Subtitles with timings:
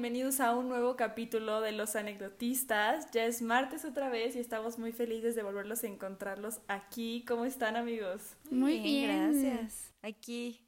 [0.00, 3.10] Bienvenidos a un nuevo capítulo de Los Anecdotistas.
[3.12, 7.22] Ya es martes otra vez y estamos muy felices de volverlos a encontrarlos aquí.
[7.28, 8.22] ¿Cómo están amigos?
[8.50, 9.92] Muy bien, gracias.
[10.00, 10.66] Aquí,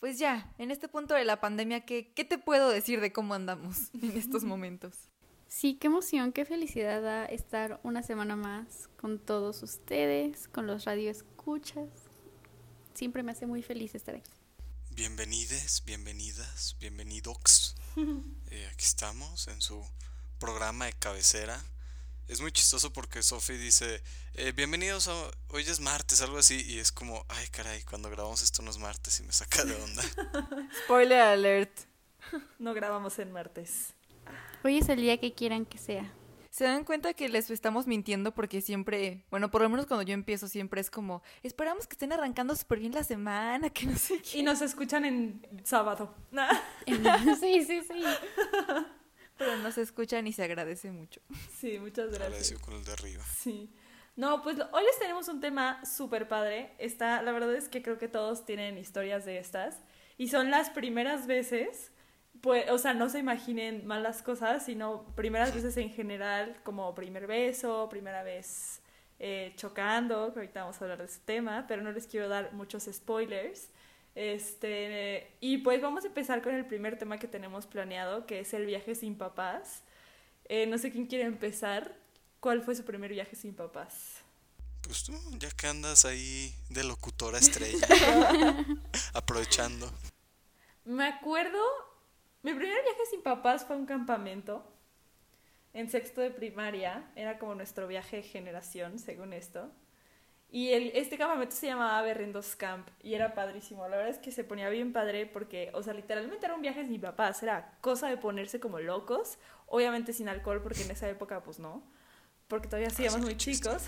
[0.00, 3.34] pues ya, en este punto de la pandemia, ¿qué, ¿qué te puedo decir de cómo
[3.34, 4.96] andamos en estos momentos?
[5.46, 10.86] Sí, qué emoción, qué felicidad da estar una semana más con todos ustedes, con los
[10.86, 11.88] radioescuchas.
[12.94, 14.32] Siempre me hace muy feliz estar aquí.
[14.90, 17.76] Bienvenides, bienvenidas, bienvenidos.
[18.50, 19.84] Eh, aquí estamos en su
[20.38, 21.62] programa de cabecera.
[22.28, 24.02] Es muy chistoso porque Sophie dice,
[24.34, 25.30] eh, bienvenidos a...
[25.48, 28.78] Hoy es martes, algo así, y es como, ay caray, cuando grabamos esto no es
[28.78, 30.02] martes y me saca de onda.
[30.84, 31.70] Spoiler alert.
[32.58, 33.94] No grabamos en martes.
[34.64, 36.12] Hoy es el día que quieran que sea.
[36.58, 40.12] ¿Se dan cuenta que les estamos mintiendo porque siempre, bueno, por lo menos cuando yo
[40.12, 44.20] empiezo siempre es como, esperamos que estén arrancando súper bien la semana, que no sé
[44.20, 44.38] qué.
[44.38, 46.12] Y nos escuchan en sábado.
[47.38, 48.02] sí, sí, sí.
[49.36, 51.20] Pero nos escuchan y se agradece mucho.
[51.60, 52.26] Sí, muchas gracias.
[52.26, 53.24] Agradecido con el de arriba.
[53.36, 53.70] Sí.
[54.16, 56.74] No, pues hoy les tenemos un tema súper padre.
[56.78, 59.78] Está, la verdad es que creo que todos tienen historias de estas.
[60.16, 61.92] Y son las primeras veces
[62.40, 67.26] pues, o sea, no se imaginen malas cosas, sino primeras veces en general, como primer
[67.26, 68.80] beso, primera vez
[69.18, 72.52] eh, chocando, que ahorita vamos a hablar de ese tema, pero no les quiero dar
[72.52, 73.68] muchos spoilers.
[74.14, 78.52] Este, y pues vamos a empezar con el primer tema que tenemos planeado, que es
[78.54, 79.82] el viaje sin papás.
[80.48, 81.96] Eh, no sé quién quiere empezar.
[82.40, 84.22] ¿Cuál fue su primer viaje sin papás?
[84.82, 87.86] Pues tú, ya que andas ahí de locutora estrella,
[89.12, 89.92] aprovechando.
[90.84, 91.60] Me acuerdo
[92.42, 94.64] mi primer viaje sin papás fue a un campamento
[95.72, 97.10] en sexto de primaria.
[97.16, 99.70] Era como nuestro viaje de generación, según esto.
[100.50, 103.86] Y el, este campamento se llamaba Berrendos Camp y era padrísimo.
[103.86, 106.86] La verdad es que se ponía bien padre porque, o sea, literalmente era un viaje
[106.86, 107.42] sin papás.
[107.42, 109.38] Era cosa de ponerse como locos.
[109.66, 111.82] Obviamente sin alcohol porque en esa época pues no.
[112.48, 113.84] Porque todavía íbamos muy chicos.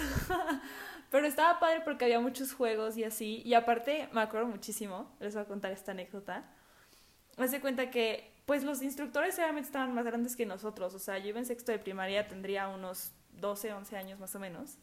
[1.11, 3.43] Pero estaba padre porque había muchos juegos y así.
[3.45, 6.45] Y aparte, me acuerdo muchísimo, les voy a contar esta anécdota.
[7.39, 11.19] Me hace cuenta que pues los instructores obviamente estaban más grandes que nosotros, o sea,
[11.19, 14.77] yo iba en sexto de primaria, tendría unos 12, 11 años más o menos,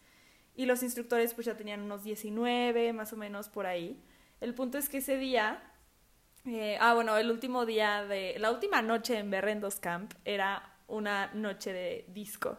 [0.56, 4.02] y los instructores pues ya tenían unos 19, más o menos por ahí.
[4.40, 5.62] El punto es que ese día,
[6.46, 11.30] eh, ah bueno, el último día de, la última noche en Berrendos Camp era una
[11.34, 12.58] noche de disco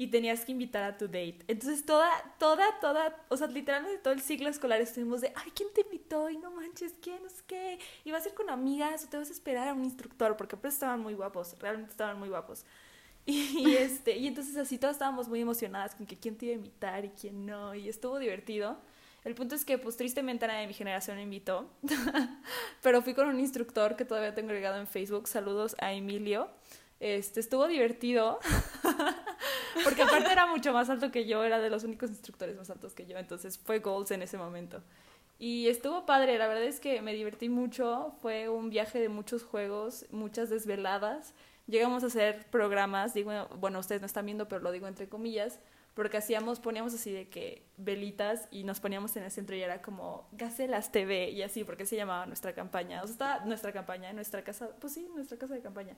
[0.00, 1.40] y tenías que invitar a tu date.
[1.48, 5.68] Entonces toda, toda, toda, o sea, literalmente todo el ciclo escolar estuvimos de, ay, ¿quién
[5.74, 6.30] te invitó?
[6.30, 7.20] Y no manches, ¿quién?
[7.22, 7.80] No sé qué.
[8.04, 10.36] ¿Y vas a ir con amigas o te vas a esperar a un instructor?
[10.36, 12.64] Porque pues estaban muy guapos, realmente estaban muy guapos.
[13.26, 16.56] Y, este, y entonces así todas estábamos muy emocionadas con que quién te iba a
[16.56, 17.74] invitar y quién no.
[17.74, 18.78] Y estuvo divertido.
[19.22, 21.68] El punto es que pues tristemente nadie de mi generación me invitó.
[22.82, 25.28] Pero fui con un instructor que todavía tengo agregado en Facebook.
[25.28, 26.48] Saludos a Emilio.
[27.00, 28.40] Este, estuvo divertido,
[29.84, 32.94] porque aparte era mucho más alto que yo, era de los únicos instructores más altos
[32.94, 34.82] que yo, entonces fue goals en ese momento.
[35.38, 39.44] Y estuvo padre, la verdad es que me divertí mucho, fue un viaje de muchos
[39.44, 41.32] juegos, muchas desveladas.
[41.68, 45.60] Llegamos a hacer programas, digo, bueno, ustedes no están viendo, pero lo digo entre comillas,
[45.94, 49.80] porque hacíamos, poníamos así de que velitas y nos poníamos en el centro y era
[49.80, 53.02] como Gacelas TV y así, porque se llamaba nuestra campaña.
[53.02, 55.96] O sea, estaba nuestra campaña nuestra casa, pues sí, nuestra casa de campaña.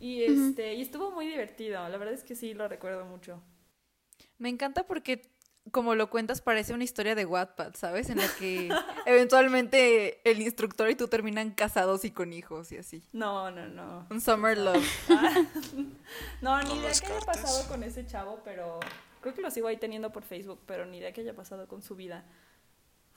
[0.00, 3.42] Y, este, y estuvo muy divertido, la verdad es que sí, lo recuerdo mucho.
[4.38, 5.22] Me encanta porque
[5.70, 8.10] como lo cuentas, parece una historia de Wattpad, ¿sabes?
[8.10, 8.70] En la que
[9.06, 13.02] eventualmente el instructor y tú terminan casados y con hijos y así.
[13.12, 14.06] No, no, no.
[14.10, 14.84] Un summer love.
[16.40, 18.80] no, ni idea que haya pasado con ese chavo, pero
[19.20, 21.82] creo que lo sigo ahí teniendo por Facebook, pero ni idea que haya pasado con
[21.82, 22.24] su vida.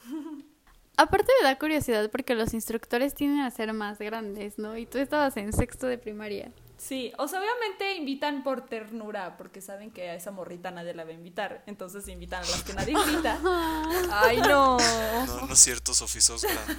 [0.97, 4.77] Aparte me da curiosidad porque los instructores tienden a ser más grandes, ¿no?
[4.77, 6.51] Y tú estabas en sexto de primaria.
[6.83, 11.05] Sí, o sea, obviamente invitan por ternura, porque saben que a esa morrita nadie la
[11.05, 11.63] va a invitar.
[11.65, 13.39] Entonces invitan a las que nadie invita.
[14.11, 14.77] Ay, no.
[15.25, 16.75] No, no es cierto, Sofía, sos grande.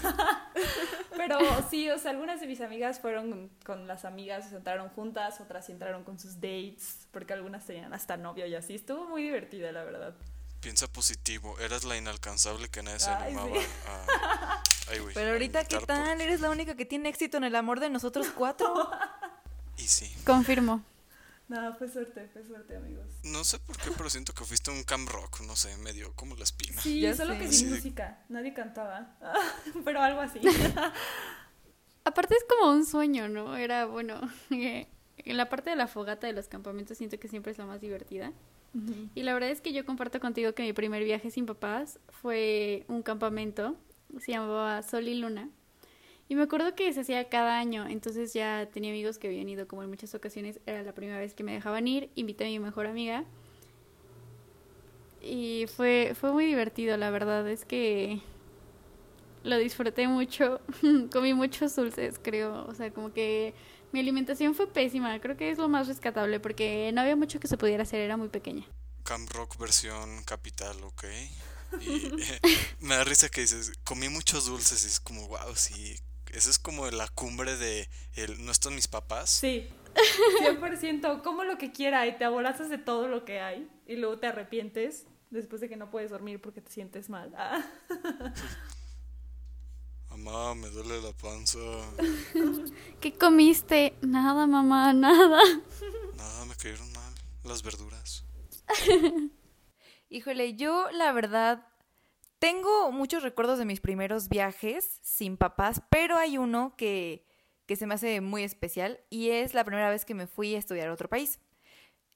[1.17, 1.39] Pero
[1.71, 5.71] sí, o sea, algunas de mis amigas fueron con las amigas, se entraron juntas, otras
[5.71, 8.75] entraron con sus dates, porque algunas tenían hasta novio y así.
[8.75, 10.15] Estuvo muy divertida, la verdad.
[10.61, 13.49] Piensa positivo, eras la inalcanzable que nadie se animaba
[14.91, 16.21] Ay, Pero ahorita, ¿qué tal?
[16.21, 18.91] Eres la única que tiene éxito en el amor de nosotros cuatro.
[19.79, 20.11] Y sí.
[20.25, 20.83] Confirmo.
[21.49, 23.07] No, fue suerte, fue suerte, amigos.
[23.23, 26.37] No sé por qué, pero siento que fuiste un cam rock, no sé, medio como
[26.37, 26.81] la espina.
[26.81, 29.15] Sí, solo que sin música, nadie cantaba,
[29.85, 30.41] pero algo así.
[32.05, 33.57] Aparte es como un sueño, ¿no?
[33.57, 37.59] Era, bueno, en la parte de la fogata de los campamentos siento que siempre es
[37.59, 38.33] la más divertida.
[39.15, 42.85] Y la verdad es que yo comparto contigo que mi primer viaje sin papás fue
[42.89, 43.77] un campamento,
[44.19, 45.49] se llamaba Sol y Luna.
[46.29, 49.69] Y me acuerdo que se hacía cada año, entonces ya tenía amigos que habían ido
[49.69, 52.59] como en muchas ocasiones, era la primera vez que me dejaban ir, invité a mi
[52.59, 53.25] mejor amiga.
[55.21, 58.21] Y fue, fue muy divertido, la verdad, es que
[59.43, 60.61] lo disfruté mucho,
[61.13, 63.55] comí muchos dulces, creo, o sea, como que
[63.93, 67.49] mi alimentación fue pésima, creo que es lo más rescatable porque no había mucho que
[67.49, 68.67] se pudiera hacer, era muy pequeña.
[69.05, 71.05] Camp Rock versión capital, ok.
[71.81, 72.11] Y
[72.81, 75.99] me da risa que dices, comí muchos dulces y es como, wow, sí,
[76.35, 79.31] esa es como la cumbre de el, no están mis papás.
[79.31, 79.69] Sí,
[80.43, 84.19] 100%, como lo que quiera y te aborazas de todo lo que hay y luego
[84.19, 87.33] te arrepientes después de que no puedes dormir porque te sientes mal.
[87.37, 87.65] Ah.
[90.11, 91.59] Mamá, me duele la panza.
[93.01, 93.95] ¿Qué comiste?
[94.01, 95.41] Nada, mamá, nada.
[96.17, 98.25] Nada, me cayeron mal las verduras.
[100.09, 101.67] Híjole, yo la verdad
[102.45, 107.25] tengo muchos recuerdos de mis primeros viajes sin papás, pero hay uno que,
[107.75, 110.89] se me hace muy especial y es la primera vez que me fui a estudiar
[110.89, 111.41] a otro país.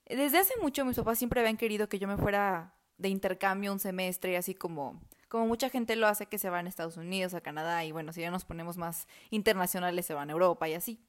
[0.05, 3.79] Desde hace mucho mis papás siempre habían querido que yo me fuera de intercambio un
[3.79, 7.41] semestre, así como como mucha gente lo hace que se van a Estados Unidos, a
[7.41, 11.01] Canadá y bueno, si ya nos ponemos más internacionales se van a Europa y así.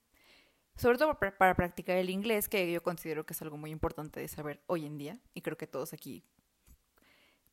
[0.78, 4.30] Sobre todo para, practicar el inglés, que yo considero que es algo muy importante de
[4.30, 6.24] saber hoy en día y creo que todos aquí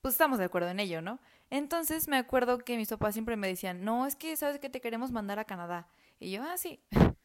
[0.07, 1.19] pues estamos de acuerdo en ello, ¿no?
[1.51, 4.81] Entonces me acuerdo que mis papás siempre me decían, no, es que sabes que te
[4.81, 5.89] queremos mandar a Canadá.
[6.21, 6.81] Y yo, ah, sí.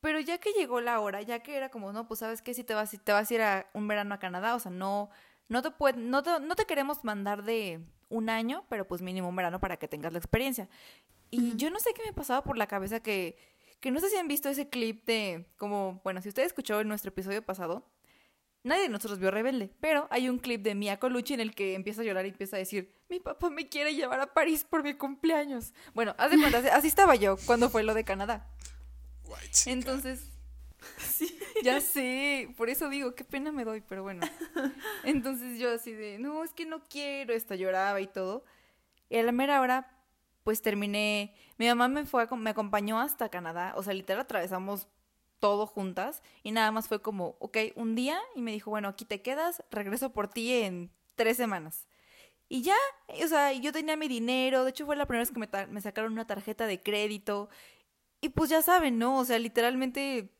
[0.00, 2.62] Pero ya que llegó la hora, ya que era como, no, pues sabes que si
[2.62, 5.10] te vas, si te vas a ir a un verano a Canadá, o sea, no,
[5.48, 9.34] no te, puede, no, no te queremos mandar de un año, pero pues mínimo un
[9.34, 10.68] verano para que tengas la experiencia.
[11.28, 13.36] Y yo no sé qué me pasaba por la cabeza que,
[13.80, 16.86] que no sé si han visto ese clip de como, bueno, si usted escuchó en
[16.86, 17.84] nuestro episodio pasado,
[18.62, 21.74] nadie de nosotros vio Rebelde, pero hay un clip de Mia Colucci en el que
[21.74, 24.82] empieza a llorar y empieza a decir, mi papá me quiere llevar a París por
[24.82, 25.72] mi cumpleaños.
[25.94, 28.48] Bueno, haz de cuenta, así estaba yo cuando fue lo de Canadá.
[29.66, 30.32] Entonces,
[30.98, 31.38] Sí.
[31.62, 34.26] Ya sé, por eso digo, qué pena me doy, pero bueno.
[35.04, 38.44] Entonces yo así de, no, es que no quiero, esta lloraba y todo.
[39.08, 39.90] Y a la mera hora,
[40.44, 44.88] pues terminé, mi mamá me fue, me acompañó hasta Canadá, o sea, literal atravesamos
[45.42, 49.04] todo juntas y nada más fue como, ok, un día y me dijo, bueno, aquí
[49.04, 51.88] te quedas, regreso por ti en tres semanas.
[52.48, 52.76] Y ya,
[53.08, 56.12] o sea, yo tenía mi dinero, de hecho fue la primera vez que me, sacaron
[56.12, 57.48] una tarjeta de crédito.
[58.20, 59.18] Y pues ya saben, ¿no?
[59.18, 60.30] O sea, literalmente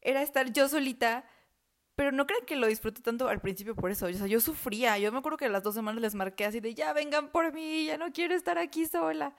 [0.00, 1.24] era estar yo solita,
[1.94, 4.06] pero no creo que lo disfruté tanto al principio por eso.
[4.06, 4.98] O sea, yo sufría.
[4.98, 7.84] Yo me acuerdo que las dos semanas les marqué así de ya vengan por mí,
[7.86, 9.36] ya no quiero estar aquí sola.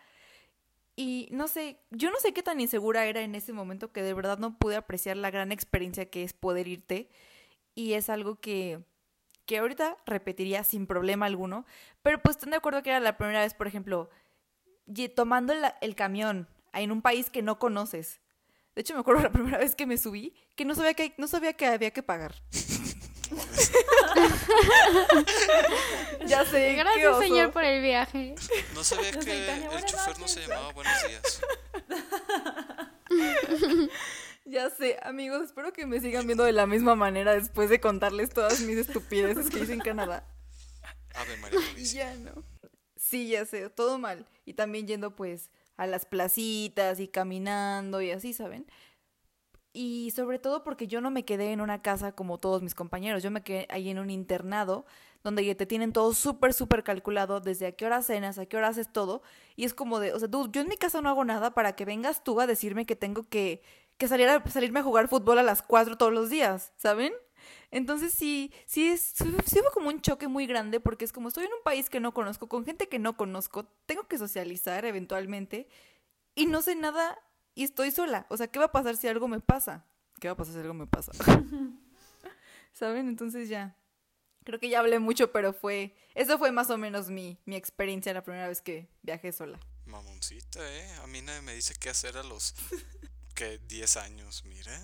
[0.96, 4.14] Y no sé, yo no sé qué tan insegura era en ese momento que de
[4.14, 7.10] verdad no pude apreciar la gran experiencia que es poder irte.
[7.74, 8.80] Y es algo que,
[9.46, 11.66] que ahorita repetiría sin problema alguno.
[12.02, 14.10] Pero pues están de acuerdo que era la primera vez, por ejemplo,
[15.16, 18.22] tomando el, el camión en un país que no conoces
[18.76, 21.28] de hecho, me acuerdo la primera vez que me subí que no sabía que, no
[21.28, 22.36] sabía que había que pagar.
[26.26, 26.76] Ya sé.
[26.76, 28.36] Gracias, señor, por el viaje.
[28.74, 31.42] No sabía que el chofer no se llamaba Buenos días.
[34.48, 38.30] Ya sé, amigos, espero que me sigan viendo de la misma manera después de contarles
[38.30, 40.24] todas mis estupideces que hice en Canadá.
[41.16, 42.44] Ave María Ya no.
[42.96, 44.28] Sí, ya sé, todo mal.
[44.46, 48.68] Y también yendo pues a las placitas y caminando y así, ¿saben?
[49.78, 53.22] Y sobre todo porque yo no me quedé en una casa como todos mis compañeros,
[53.24, 54.86] yo me quedé ahí en un internado
[55.22, 58.70] donde te tienen todo súper, súper calculado, desde a qué hora cenas, a qué hora
[58.70, 59.22] haces todo,
[59.58, 61.76] y es como de, o sea, tú, yo en mi casa no hago nada para
[61.76, 63.64] que vengas tú a decirme que tengo que,
[63.98, 67.12] que salir a, salirme a jugar fútbol a las cuatro todos los días, ¿saben?
[67.70, 71.46] Entonces sí, sí, es, sí fue como un choque muy grande porque es como estoy
[71.46, 75.68] en un país que no conozco, con gente que no conozco, tengo que socializar eventualmente
[76.34, 77.20] y no sé nada
[77.56, 78.28] y estoy sola.
[78.30, 79.86] O sea, ¿qué va a pasar si algo me pasa?
[80.20, 81.12] ¿Qué va a pasar si algo me pasa?
[82.74, 83.08] ¿Saben?
[83.08, 83.78] Entonces ya.
[84.44, 85.96] Creo que ya hablé mucho, pero fue.
[86.14, 89.60] Eso fue más o menos mi, mi experiencia la primera vez que viajé sola.
[89.86, 90.94] Mamoncita, ¿eh?
[91.02, 92.54] A mí nadie me dice qué hacer a los.
[93.34, 94.80] que 10 años, mira.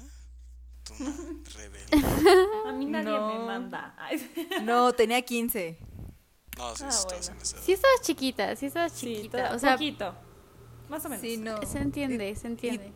[1.55, 2.05] rebelde.
[2.67, 3.95] A mí nadie me manda.
[4.63, 5.77] no, tenía 15.
[6.57, 7.39] No, sí, ah, bueno.
[7.43, 9.53] sí estabas chiquita, sí estabas chiquita.
[9.55, 10.15] o sea, poquito.
[10.91, 11.21] Más o menos.
[11.21, 11.55] Sí, no.
[11.65, 12.91] Se entiende, se entiende.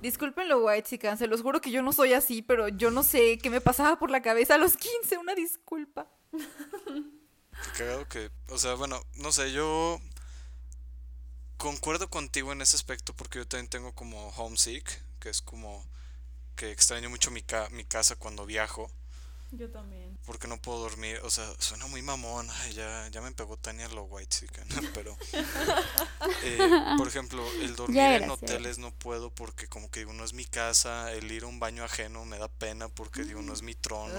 [0.00, 3.38] Disculpenlo, White Chican, se los juro que yo no soy así, pero yo no sé
[3.38, 6.08] qué me pasaba por la cabeza a los 15, una disculpa.
[7.76, 10.00] Cagado que, o sea, bueno, no sé, yo
[11.56, 15.84] concuerdo contigo en ese aspecto porque yo también tengo como homesick, que es como
[16.54, 18.88] que extraño mucho mi, mi casa cuando viajo.
[19.52, 20.18] Yo también.
[20.24, 21.20] Porque no puedo dormir.
[21.24, 22.48] O sea, suena muy mamón.
[22.50, 24.64] Ay, ya, ya me pegó Tania lo white chicken.
[24.94, 25.16] Pero,
[26.42, 26.58] eh,
[26.96, 30.46] por ejemplo, el dormir en hoteles no puedo porque como que digo, no es mi
[30.46, 31.12] casa.
[31.12, 34.14] El ir a un baño ajeno me da pena porque digo, no es mi trono.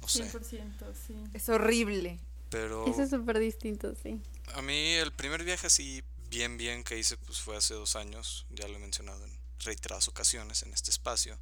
[0.00, 0.30] No sé.
[0.30, 1.14] 100%, sí.
[1.32, 2.18] es horrible.
[2.50, 4.20] Pero Eso es súper distinto, sí.
[4.54, 8.46] a mí el primer viaje así bien bien que hice pues fue hace dos años.
[8.50, 11.38] Ya lo he mencionado en reiteradas ocasiones en este espacio.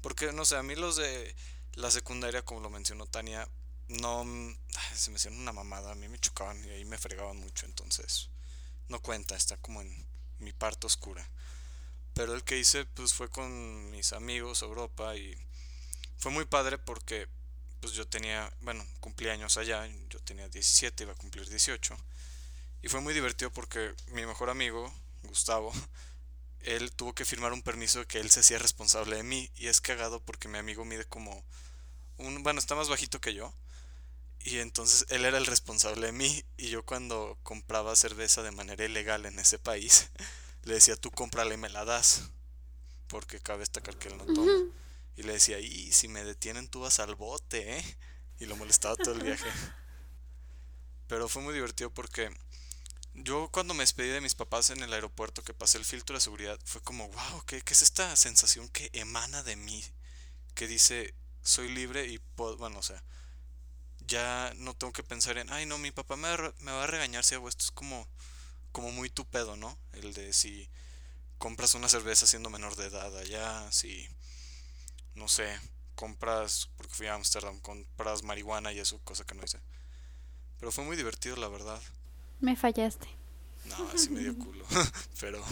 [0.00, 1.34] Porque no sé, a mí los de
[1.76, 3.48] la secundaria, como lo mencionó Tania,
[3.88, 4.24] no
[4.94, 5.92] se me hacían una mamada.
[5.92, 7.66] A mí me chocaban y ahí me fregaban mucho.
[7.66, 8.30] Entonces
[8.88, 10.06] no cuenta, está como en
[10.38, 11.28] mi parte oscura.
[12.14, 15.36] Pero el que hice pues fue con mis amigos a Europa y
[16.16, 17.28] fue muy padre porque
[17.80, 21.96] pues yo tenía, bueno, cumplí años allá, yo tenía 17, iba a cumplir 18.
[22.82, 24.92] Y fue muy divertido porque mi mejor amigo,
[25.24, 25.72] Gustavo,
[26.60, 29.50] él tuvo que firmar un permiso de que él se hacía responsable de mí.
[29.56, 31.44] Y es cagado porque mi amigo mide como
[32.18, 33.54] un, bueno, está más bajito que yo.
[34.40, 36.44] Y entonces él era el responsable de mí.
[36.56, 40.10] Y yo cuando compraba cerveza de manera ilegal en ese país,
[40.62, 42.30] le decía, tú cómprala y me la das.
[43.08, 44.52] Porque cabe destacar que él no toma.
[45.16, 47.96] Y le decía, y si me detienen tú vas al bote, ¿eh?
[48.38, 49.48] Y lo molestaba todo el viaje.
[51.08, 52.30] Pero fue muy divertido porque
[53.14, 56.20] yo cuando me despedí de mis papás en el aeropuerto que pasé el filtro de
[56.20, 59.84] seguridad, fue como, wow, ¿qué, qué es esta sensación que emana de mí?
[60.54, 61.14] Que dice,
[61.46, 63.02] soy libre y puedo, bueno, o sea,
[64.06, 66.86] ya no tengo que pensar en, ay, no, mi papá me, va me va a
[66.86, 67.64] regañar si hago esto.
[67.64, 68.06] Es como,
[68.72, 69.78] como muy tu pedo, ¿no?
[69.92, 70.68] El de si
[71.38, 74.08] compras una cerveza siendo menor de edad allá, si,
[75.14, 75.58] no sé,
[75.94, 79.60] compras, porque fui a Ámsterdam, compras marihuana y eso, cosa que no hice.
[80.58, 81.80] Pero fue muy divertido, la verdad.
[82.40, 83.08] Me fallaste.
[83.64, 84.64] No, así me dio culo.
[85.20, 85.44] Pero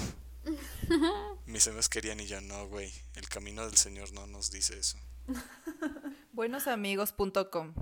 [1.47, 2.93] mis amigos querían y ya no, güey.
[3.15, 4.99] El camino del Señor no nos dice eso.
[6.33, 7.73] Buenosamigos.com.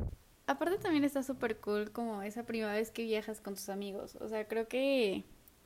[0.47, 4.17] Aparte también está súper cool como esa primera vez que viajas con tus amigos.
[4.21, 5.25] O sea, creo que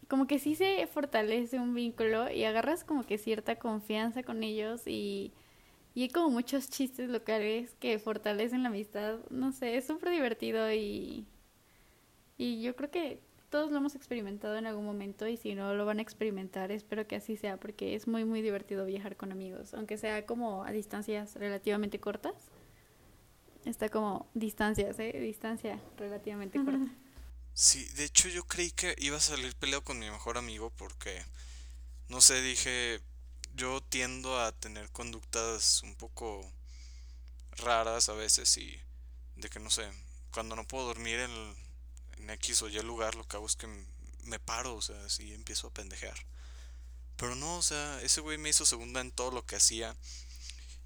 [0.08, 4.82] como que sí se fortalece un vínculo y agarras como que cierta confianza con ellos
[4.86, 5.32] y,
[5.94, 9.18] y hay como muchos chistes locales que fortalecen la amistad.
[9.30, 11.26] No sé, es súper divertido y,
[12.36, 13.20] y yo creo que
[13.56, 17.06] todos lo hemos experimentado en algún momento y si no lo van a experimentar, espero
[17.06, 20.72] que así sea porque es muy muy divertido viajar con amigos, aunque sea como a
[20.72, 22.34] distancias relativamente cortas.
[23.64, 25.18] Está como distancias, ¿eh?
[25.20, 26.86] Distancia relativamente corta.
[27.54, 31.24] Sí, de hecho yo creí que iba a salir peleado con mi mejor amigo porque,
[32.10, 33.00] no sé, dije,
[33.54, 36.44] yo tiendo a tener conductas un poco
[37.52, 38.78] raras a veces y
[39.36, 39.90] de que, no sé,
[40.30, 41.65] cuando no puedo dormir en,
[42.18, 43.68] en X o Y lugar, lo que hago es que
[44.24, 46.18] me paro, o sea, así empiezo a pendejear.
[47.16, 49.96] Pero no, o sea, ese güey me hizo segunda en todo lo que hacía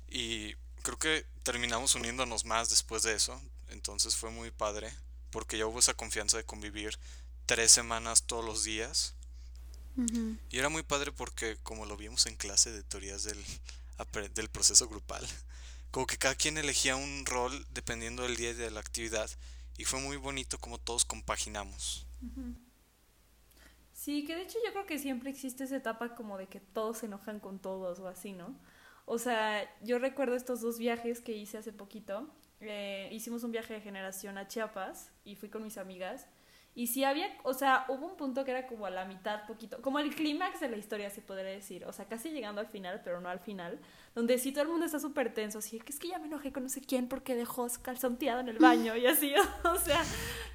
[0.08, 4.92] y creo que terminamos uniéndonos más después de eso, entonces fue muy padre
[5.30, 6.98] porque ya hubo esa confianza de convivir
[7.46, 9.14] tres semanas todos los días.
[10.48, 13.44] Y era muy padre porque como lo vimos en clase de teorías del,
[14.34, 15.26] del proceso grupal,
[15.90, 19.30] como que cada quien elegía un rol dependiendo del día y de la actividad.
[19.80, 22.06] Y fue muy bonito como todos compaginamos.
[23.94, 26.98] Sí, que de hecho yo creo que siempre existe esa etapa como de que todos
[26.98, 28.60] se enojan con todos o así, ¿no?
[29.06, 32.28] O sea, yo recuerdo estos dos viajes que hice hace poquito.
[32.60, 36.26] Eh, hicimos un viaje de generación a Chiapas y fui con mis amigas.
[36.72, 39.82] Y sí había, o sea, hubo un punto que era como a la mitad, poquito,
[39.82, 41.84] como el clímax de la historia, se podría decir.
[41.84, 43.80] O sea, casi llegando al final, pero no al final.
[44.14, 46.52] Donde sí todo el mundo está súper tenso, así que es que ya me enojé
[46.52, 49.34] con no sé quién porque dejó calzón tirado en el baño y así.
[49.64, 50.02] O sea,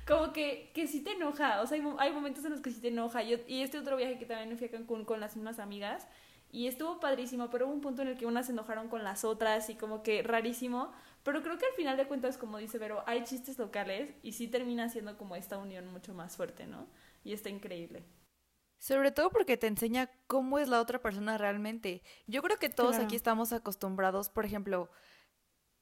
[0.08, 1.62] como que, que sí te enoja.
[1.62, 3.22] O sea, hay, hay momentos en los que sí te enoja.
[3.22, 6.08] Yo, y este otro viaje que también fui a Cancún con las mismas amigas.
[6.52, 9.26] Y estuvo padrísimo, pero hubo un punto en el que unas se enojaron con las
[9.26, 10.94] otras y como que rarísimo.
[11.26, 14.48] Pero creo que al final de cuentas, como dice Vero, hay chistes locales y sí
[14.48, 16.88] termina siendo como esta unión mucho más fuerte, ¿no?
[17.24, 18.06] Y está increíble.
[18.78, 22.04] Sobre todo porque te enseña cómo es la otra persona realmente.
[22.28, 23.06] Yo creo que todos Claro.
[23.06, 24.92] aquí estamos acostumbrados, por ejemplo,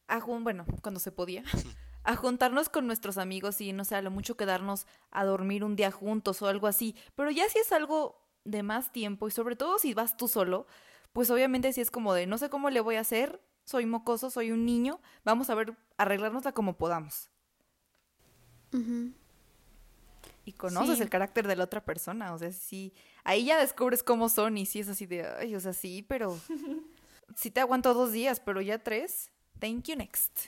[0.07, 1.43] a jun- bueno, cuando se podía,
[2.03, 5.75] a juntarnos con nuestros amigos y no sé, a lo mucho quedarnos a dormir un
[5.75, 6.95] día juntos o algo así.
[7.15, 10.67] Pero ya si es algo de más tiempo y sobre todo si vas tú solo,
[11.11, 14.29] pues obviamente si es como de no sé cómo le voy a hacer, soy mocoso,
[14.29, 17.29] soy un niño, vamos a ver, arreglárnosla como podamos.
[20.45, 21.03] Y conoces Sí.
[21.03, 22.91] el carácter de la otra persona, o sea, sí,
[23.23, 26.37] ahí ya descubres cómo son y sí es así de, ay, o sea, sí, pero
[27.35, 30.47] sí te aguanto dos días, pero ya tres, thank you next.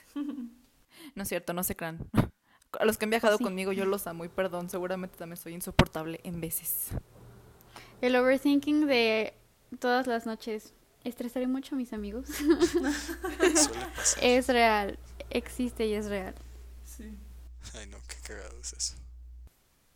[1.14, 1.98] No es cierto, no se crean.
[2.78, 3.44] A los que han viajado Sí.
[3.44, 6.88] conmigo yo los amo y perdón, seguramente también soy insoportable en veces.
[8.02, 9.32] El overthinking de
[9.78, 10.74] todas las noches
[11.08, 12.28] estresaré mucho a mis amigos.
[14.20, 14.98] Es real,
[15.30, 16.34] existe y es real.
[16.84, 17.16] Sí.
[17.74, 18.94] Ay, no, qué cagado es eso.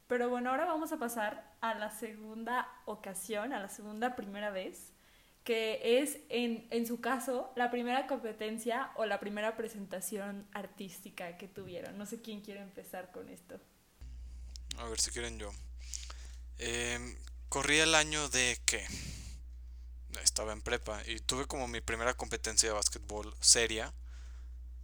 [0.06, 4.92] Pero bueno, ahora vamos a pasar a la segunda ocasión, a la segunda primera vez,
[5.44, 11.46] que es en, en su caso la primera competencia o la primera presentación artística que
[11.46, 11.96] tuvieron.
[11.96, 13.60] No sé quién quiere empezar con esto.
[14.78, 15.50] A ver si quieren yo.
[16.58, 17.14] Em,
[17.48, 18.84] corrí el año de que
[20.22, 23.92] estaba en prepa y tuve como mi primera competencia de básquetbol seria.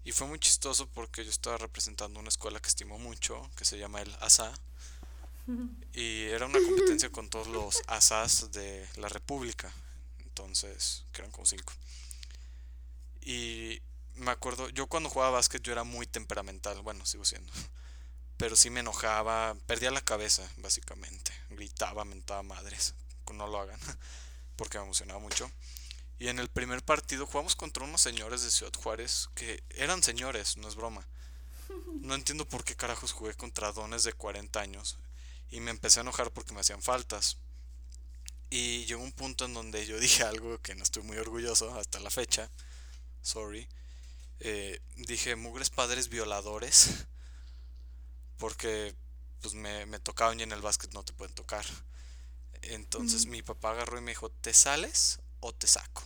[0.05, 3.79] Y fue muy chistoso porque yo estaba representando una escuela que estimo mucho, que se
[3.79, 4.53] llama el ASA.
[5.93, 9.73] Y era una competencia con todos los ASAs de la República.
[10.19, 11.73] Entonces, que eran como cinco.
[13.23, 13.81] Y
[14.17, 17.53] me acuerdo, yo cuando jugaba básquet yo era muy temperamental, bueno, sigo siendo.
[18.37, 21.33] Pero sí me enojaba, perdía la cabeza, básicamente.
[21.51, 22.95] Gritaba, mentaba madres.
[23.33, 23.81] No lo hagan,
[24.57, 25.51] porque me emocionaba mucho.
[26.19, 30.57] Y en el primer partido jugamos contra unos señores de Ciudad Juárez que eran señores,
[30.57, 31.07] no es broma.
[32.01, 34.99] No entiendo por qué carajos jugué contra dones de 40 años.
[35.51, 37.39] Y me empecé a enojar porque me hacían faltas.
[38.49, 42.01] Y llegó un punto en donde yo dije algo que no estoy muy orgulloso hasta
[42.01, 42.51] la fecha.
[43.21, 43.69] Sorry.
[44.41, 47.07] Eh, dije, mugres padres violadores.
[48.39, 48.95] Porque
[49.41, 51.67] pues me, me tocaban y en el básquet no te pueden tocar.
[52.75, 56.03] Entonces mi papá agarró y me dijo, ¿te sales o te saco?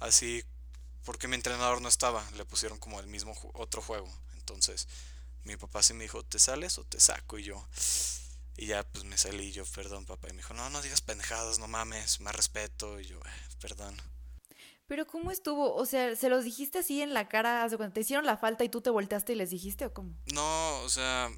[0.00, 0.44] Así,
[1.04, 4.08] porque mi entrenador no estaba, le pusieron como el mismo otro juego.
[4.34, 4.88] Entonces
[5.44, 7.38] mi papá sí me dijo, ¿te sales o te saco?
[7.38, 7.66] Y yo,
[8.56, 10.28] y ya pues me salí yo, perdón papá.
[10.28, 13.00] Y me dijo, no, no digas pendejadas, no mames, más respeto.
[13.00, 13.96] Y yo, "Eh, perdón.
[14.86, 15.74] Pero ¿cómo estuvo?
[15.74, 17.64] O sea, ¿se los dijiste así en la cara?
[17.64, 20.14] ¿Hace cuando te hicieron la falta y tú te volteaste y les dijiste o cómo?
[20.34, 21.30] No, o sea,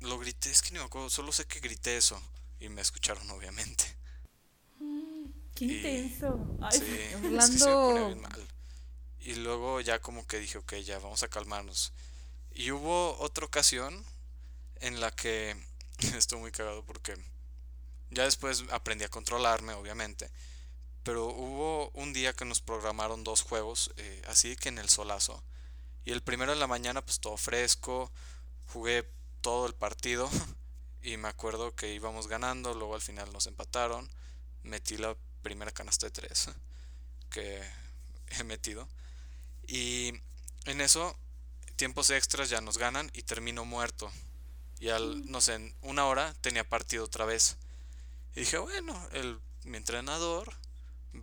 [0.00, 2.20] lo grité, es que ni me acuerdo, solo sé que grité eso.
[2.64, 3.84] Y me escucharon, obviamente.
[5.54, 6.56] ¡Qué Y- intenso!
[6.62, 7.66] Ay, Sí, es que se Orlando.
[7.66, 8.48] me ponía bien mal.
[9.20, 11.92] Y luego ya como que dije, ok, ya vamos a calmarnos.
[12.52, 14.02] Y hubo otra ocasión
[14.80, 15.56] en la que
[16.16, 17.14] estuvo muy cagado porque
[18.10, 20.30] ya después aprendí a controlarme, obviamente.
[21.02, 25.44] Pero hubo un día que nos programaron dos juegos, eh, así que en el solazo.
[26.06, 28.10] Y el primero en la mañana, pues todo fresco,
[28.68, 29.06] jugué
[29.42, 30.30] todo el partido.
[31.04, 34.10] Y me acuerdo que íbamos ganando, luego al final nos empataron.
[34.62, 36.48] Metí la primera canasta de tres
[37.30, 37.62] que
[38.30, 38.88] he metido.
[39.66, 40.14] Y
[40.64, 41.14] en eso,
[41.76, 44.10] tiempos extras ya nos ganan y termino muerto.
[44.80, 47.58] Y al, no sé, en una hora tenía partido otra vez.
[48.34, 50.54] Y dije, bueno, el, mi entrenador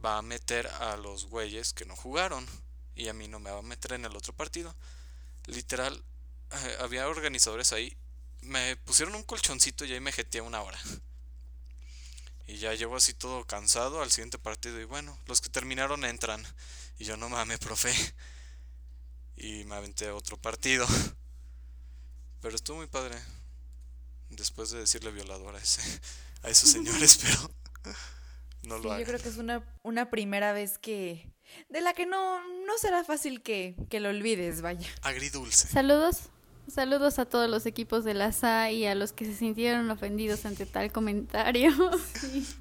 [0.05, 2.45] va a meter a los güeyes que no jugaron.
[2.93, 4.75] Y a mí no me va a meter en el otro partido.
[5.47, 6.03] Literal,
[6.51, 7.97] eh, había organizadores ahí.
[8.41, 10.79] Me pusieron un colchoncito y ahí me jeteé una hora.
[12.47, 14.79] Y ya llevo así todo cansado al siguiente partido.
[14.81, 16.45] Y bueno, los que terminaron entran.
[16.99, 17.93] Y yo no mames, profe.
[19.37, 20.85] Y me aventé otro partido.
[22.41, 23.15] Pero estuvo muy padre.
[24.29, 25.81] Después de decirle violador a, ese,
[26.43, 27.51] a esos señores, pero
[28.63, 29.05] no Sí, lo yo hagan.
[29.05, 31.31] creo que es una, una primera vez que...
[31.69, 34.89] De la que no, no será fácil que, que lo olvides, vaya.
[35.01, 35.67] Agridulce.
[35.67, 36.29] Saludos,
[36.67, 40.45] saludos a todos los equipos de la SA y a los que se sintieron ofendidos
[40.45, 41.71] ante tal comentario.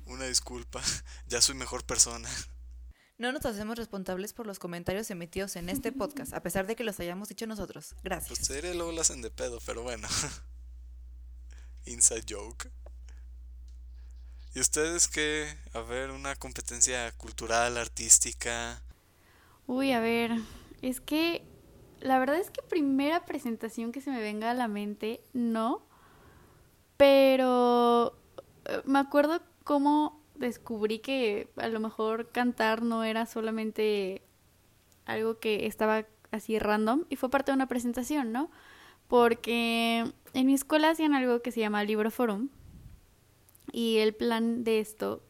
[0.07, 0.81] Una disculpa.
[1.29, 2.29] Ya soy mejor persona.
[3.19, 6.85] No nos hacemos responsables por los comentarios emitidos en este podcast, a pesar de que
[6.85, 7.89] los hayamos dicho nosotros.
[7.91, 8.39] Pues Gracias.
[8.47, 10.09] sería luego la hacen de pedo, pero bueno.
[11.85, 12.71] Inside joke.
[14.55, 15.55] ¿Y ustedes qué?
[15.75, 18.83] A ver, una competencia cultural, artística.
[19.67, 20.33] Uy, a ver,
[20.83, 21.45] es que
[22.01, 25.83] la verdad es que primera presentación que se me venga a la mente, no.
[26.97, 28.17] Pero
[28.67, 34.23] eh, me acuerdo cómo descubrí que a lo mejor cantar no era solamente
[35.07, 38.51] algo que estaba así random y fue parte de una presentación, ¿no?
[39.09, 42.49] Porque en mi escuela hacían algo que se llama Libro Forum
[43.73, 45.23] y el plan de esto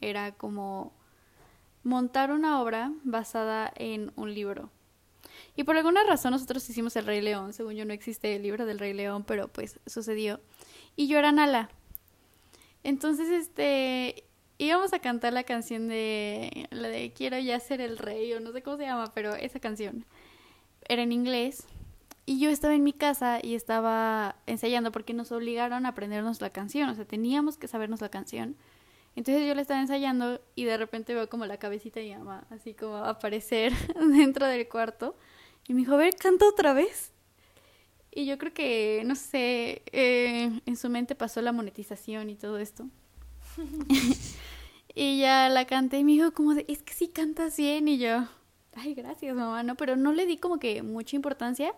[0.00, 0.92] era como
[1.84, 4.70] montar una obra basada en un libro.
[5.56, 8.66] Y por alguna razón nosotros hicimos El Rey León, según yo no existe el libro
[8.66, 10.40] del Rey León, pero pues sucedió.
[10.96, 11.70] Y yo era Nala.
[12.84, 14.24] Entonces, este,
[14.58, 18.52] íbamos a cantar la canción de, la de Quiero ya ser el rey, o no
[18.52, 20.04] sé cómo se llama, pero esa canción
[20.88, 21.66] era en inglés.
[22.26, 26.50] Y yo estaba en mi casa y estaba ensayando porque nos obligaron a aprendernos la
[26.50, 28.56] canción, o sea, teníamos que sabernos la canción.
[29.14, 32.74] Entonces yo la estaba ensayando y de repente veo como la cabecita de mi así
[32.74, 33.72] como aparecer
[34.12, 35.16] dentro del cuarto.
[35.68, 37.12] Y me dijo, a ver, canta otra vez.
[38.10, 42.58] Y yo creo que, no sé, eh, en su mente pasó la monetización y todo
[42.58, 42.88] esto.
[44.98, 47.86] Y ya la canté y me dijo como de, es que sí cantas bien.
[47.86, 48.24] Y yo,
[48.74, 49.76] ay, gracias mamá, ¿no?
[49.76, 51.74] Pero no le di como que mucha importancia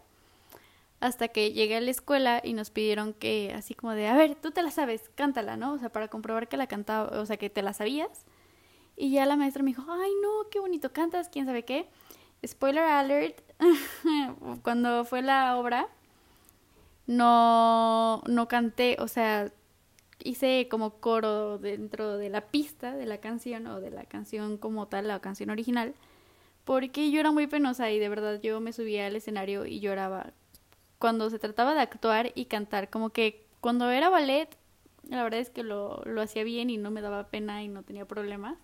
[1.01, 4.37] hasta que llegué a la escuela y nos pidieron que, así como de, a ver,
[4.37, 5.72] tú te la sabes, cántala, ¿no?
[5.72, 8.24] O sea, para comprobar que la cantaba, o sea, que te la sabías.
[8.96, 11.88] Y ya la maestra me dijo, ay, no, qué bonito cantas, quién sabe qué.
[12.46, 13.40] Spoiler alert,
[14.62, 15.88] cuando fue la obra,
[17.07, 19.51] no, no canté, o sea,
[20.22, 24.87] hice como coro dentro de la pista de la canción o de la canción como
[24.87, 25.94] tal, la canción original,
[26.64, 30.33] porque yo era muy penosa y de verdad yo me subía al escenario y lloraba
[30.98, 34.48] cuando se trataba de actuar y cantar, como que cuando era ballet,
[35.09, 37.83] la verdad es que lo, lo hacía bien y no me daba pena y no
[37.83, 38.57] tenía problemas.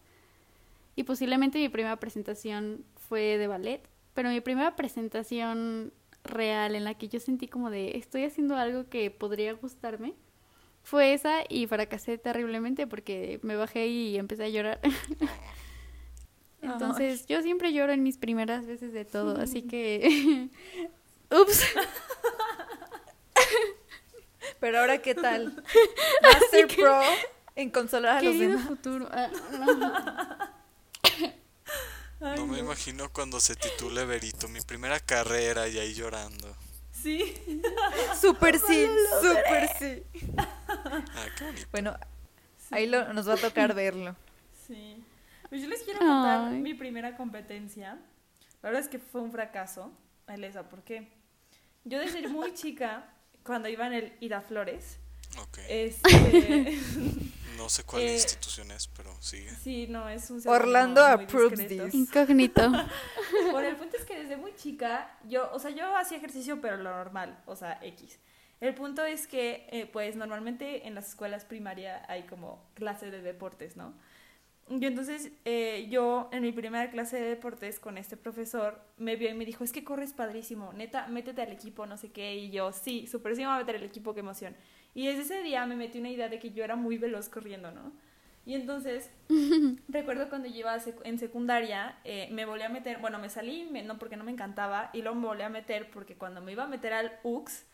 [0.97, 2.85] Y posiblemente mi primera presentación
[3.15, 3.81] fue de ballet,
[4.13, 5.93] pero mi primera presentación
[6.25, 10.15] real en la que yo sentí como de estoy haciendo algo que podría gustarme
[10.83, 14.81] fue esa y fracasé terriblemente porque me bajé y empecé a llorar.
[16.61, 20.51] Entonces, yo siempre lloro en mis primeras veces de todo, así que
[21.31, 21.65] ups.
[24.59, 25.63] Pero ahora, ¿qué tal?
[26.21, 27.01] Master Pro
[27.55, 28.67] en consolar a los demás.
[28.67, 29.09] futuro.
[29.13, 30.64] ah, no.
[32.21, 36.57] No me imagino cuando se titule Berito, mi primera carrera y ahí llorando.
[36.93, 37.35] Sí.
[38.21, 38.87] Súper sí,
[39.21, 40.03] súper sí.
[40.39, 41.67] Ah, qué bonito.
[41.71, 41.99] Bueno,
[42.71, 44.17] ahí lo, nos va a tocar verlo.
[44.67, 45.05] Sí.
[45.49, 46.61] Pues yo les quiero contar Ay.
[46.61, 47.99] mi primera competencia.
[48.63, 49.93] La verdad es que fue un fracaso.
[50.27, 51.09] Elesa, ¿por qué?
[51.85, 53.13] Yo desde muy chica,
[53.45, 54.97] cuando iba en el Ida Flores,
[55.39, 55.59] Ok.
[55.69, 56.79] este,
[57.57, 59.51] No sé cuál eh, institución es, pero sigue.
[59.51, 61.85] sí, no, es un Orlando approves discreto.
[61.85, 61.95] this.
[61.95, 62.63] Incógnito.
[63.51, 66.77] Bueno, el punto es que desde muy chica, yo, o sea, yo hacía ejercicio, pero
[66.77, 68.19] lo normal, o sea, X.
[68.61, 73.23] El punto es que, eh, pues, normalmente en las escuelas primarias hay como clase de
[73.23, 73.95] deportes, ¿no?
[74.69, 79.29] Y entonces eh, yo en mi primera clase de deportes con este profesor me vio
[79.29, 82.51] y me dijo, es que corres padrísimo, neta, métete al equipo, no sé qué, y
[82.51, 84.57] yo, sí, súper sí me voy a meter al equipo, qué emoción.
[84.95, 87.71] Y desde ese día me metí una idea de que yo era muy veloz corriendo,
[87.73, 87.93] ¿no?
[88.47, 89.11] Y entonces
[89.89, 93.65] recuerdo cuando yo iba sec- en secundaria, eh, me volví a meter, bueno, me salí,
[93.71, 96.53] me- no porque no me encantaba, y luego me volví a meter porque cuando me
[96.53, 97.65] iba a meter al UX,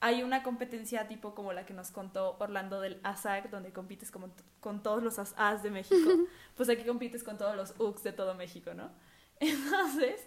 [0.00, 4.34] hay una competencia tipo como la que nos contó Orlando del ASAC, donde compites como
[4.60, 5.96] con todos los as de México.
[6.56, 8.90] Pues aquí compites con todos los UX de todo México, ¿no?
[9.40, 10.20] Entonces,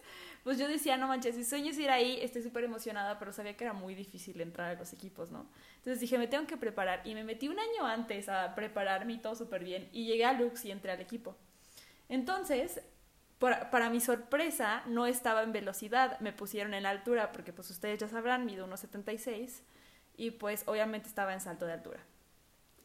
[0.45, 3.57] pues yo decía, no manches, mi sueño es ir ahí, estoy súper emocionada, pero sabía
[3.57, 5.47] que era muy difícil entrar a los equipos, ¿no?
[5.77, 7.01] Entonces dije, me tengo que preparar.
[7.05, 9.89] Y me metí un año antes a prepararme y todo súper bien.
[9.93, 11.35] Y llegué a Lux y entré al equipo.
[12.09, 12.81] Entonces,
[13.39, 17.99] por- para mi sorpresa, no estaba en velocidad, me pusieron en altura, porque pues ustedes
[17.99, 19.63] ya sabrán, mido 1,76
[20.17, 21.99] y pues obviamente estaba en salto de altura.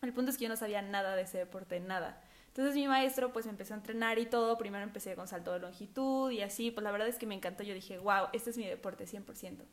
[0.03, 2.23] El punto es que yo no sabía nada de ese deporte, nada.
[2.51, 5.61] Entonces mi maestro pues me empezó a entrenar y todo, primero empecé con salto de
[5.61, 8.59] longitud y así, pues la verdad es que me encantó, yo dije, wow, este es
[8.59, 9.65] mi deporte 100%.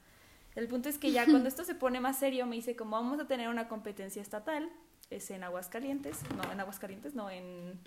[0.56, 3.20] El punto es que ya cuando esto se pone más serio, me dice, como vamos
[3.20, 4.70] a tener una competencia estatal,
[5.10, 7.80] es en Aguascalientes, no, en Aguascalientes, no, en...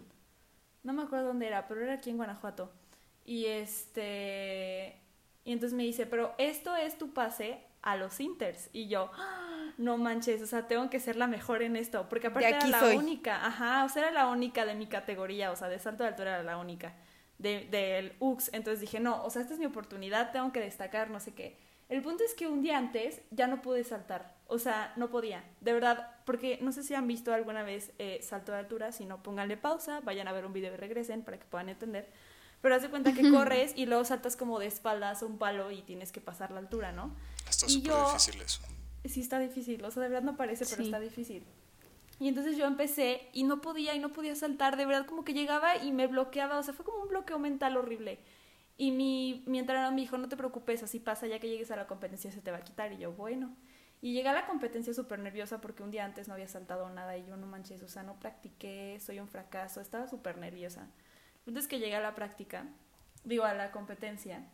[0.83, 2.73] No me acuerdo dónde era, pero era aquí en Guanajuato.
[3.27, 4.99] Y este.
[5.45, 8.69] Y entonces me dice, pero esto es tu pase a los Inters.
[8.73, 12.09] Y yo, "Ah, no manches, o sea, tengo que ser la mejor en esto.
[12.09, 12.97] Porque aparte De aquí era la soy.
[12.97, 16.11] única, ajá, o sea, era la única de mi categoría, o sea, de salto de
[16.11, 16.95] altura era la única
[17.39, 18.51] de- del UX.
[18.53, 21.57] Entonces dije, no, o sea, esta es mi oportunidad, tengo que destacar, no sé qué.
[21.89, 25.43] El punto es que un día antes ya no pude saltar, o sea, no podía,
[25.61, 29.07] de verdad, porque no sé si han visto alguna vez eh, salto de altura, si
[29.07, 32.09] no, pónganle pausa, vayan a ver un video y regresen para que puedan entender.
[32.61, 35.71] Pero haz de cuenta que corres y luego saltas como de espaldas a un palo
[35.73, 37.17] y tienes que pasar la altura, ¿no?
[37.67, 38.61] Está súper difícil eso.
[39.05, 40.85] Sí está difícil, o sea, de verdad no parece, pero Sí.
[40.85, 41.45] está difícil.
[42.19, 45.33] Y entonces yo empecé y no podía y no podía saltar, de verdad como que
[45.33, 48.19] llegaba y me bloqueaba, o sea, fue como un bloqueo mental horrible.
[48.77, 51.77] Y mi, mi entrenador me dijo, no te preocupes, así pasa, ya que llegues a
[51.77, 52.93] la competencia se te va a quitar.
[52.93, 53.55] Y yo, bueno.
[54.03, 57.17] Y llegué a la competencia súper nerviosa porque un día antes no había saltado nada
[57.19, 60.89] y yo no manches, o sea, no practiqué, soy un fracaso, estaba súper nerviosa.
[61.47, 62.67] Entonces que llegué a la práctica,
[63.25, 64.47] digo, a la competencia,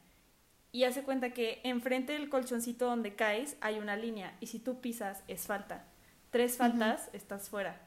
[0.76, 4.82] y hace cuenta que enfrente del colchoncito donde caes hay una línea y si tú
[4.82, 5.86] pisas es falta.
[6.28, 7.80] Tres faltas, estás fuera.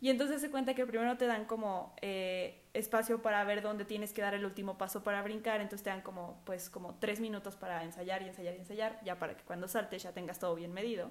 [0.00, 4.14] Y entonces se cuenta que primero te dan como eh, espacio para ver dónde tienes
[4.14, 7.54] que dar el último paso para brincar, entonces te dan como pues como tres minutos
[7.54, 10.72] para ensayar y ensayar y ensayar, ya para que cuando saltes ya tengas todo bien
[10.72, 11.10] medido.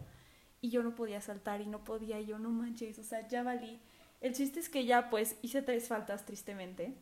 [0.59, 3.43] Y yo no podía saltar y no podía, y yo no manches, o sea, ya
[3.43, 3.79] valí.
[4.21, 6.95] El chiste es que ya pues hice tres faltas tristemente.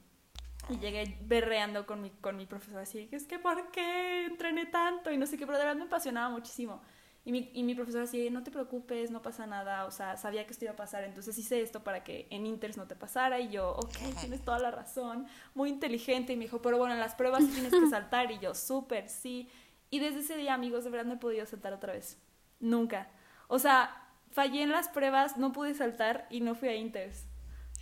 [0.67, 4.65] Y llegué berreando con mi, con mi profesor así, que es que ¿por qué entrené
[4.65, 5.11] tanto?
[5.11, 6.81] Y no sé qué, pero de verdad me apasionaba muchísimo.
[7.25, 10.45] Y mi, y mi profesora así, no te preocupes, no pasa nada, o sea, sabía
[10.45, 13.39] que esto iba a pasar, entonces hice esto para que en Inters no te pasara.
[13.39, 16.33] Y yo, ok, tienes toda la razón, muy inteligente.
[16.33, 18.31] Y me dijo, pero bueno, en las pruebas tienes que saltar.
[18.31, 19.49] Y yo, súper, sí.
[19.89, 22.21] Y desde ese día, amigos, de verdad no he podido saltar otra vez.
[22.59, 23.09] Nunca.
[23.47, 27.28] O sea, fallé en las pruebas, no pude saltar y no fui a Inters.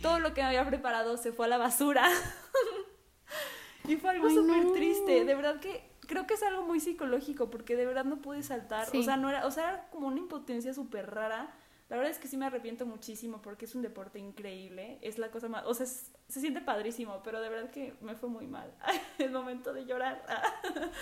[0.00, 2.08] Todo lo que me había preparado se fue a la basura.
[3.88, 4.72] y fue algo súper no.
[4.72, 5.24] triste.
[5.24, 8.86] De verdad que creo que es algo muy psicológico porque de verdad no pude saltar.
[8.86, 8.98] Sí.
[8.98, 11.54] O sea, no era, o sea, era como una impotencia súper rara.
[11.88, 14.98] La verdad es que sí me arrepiento muchísimo porque es un deporte increíble.
[15.00, 18.14] Es la cosa más, o sea, es- se siente padrísimo, pero de verdad que me
[18.14, 18.72] fue muy mal.
[19.18, 20.22] El momento de llorar.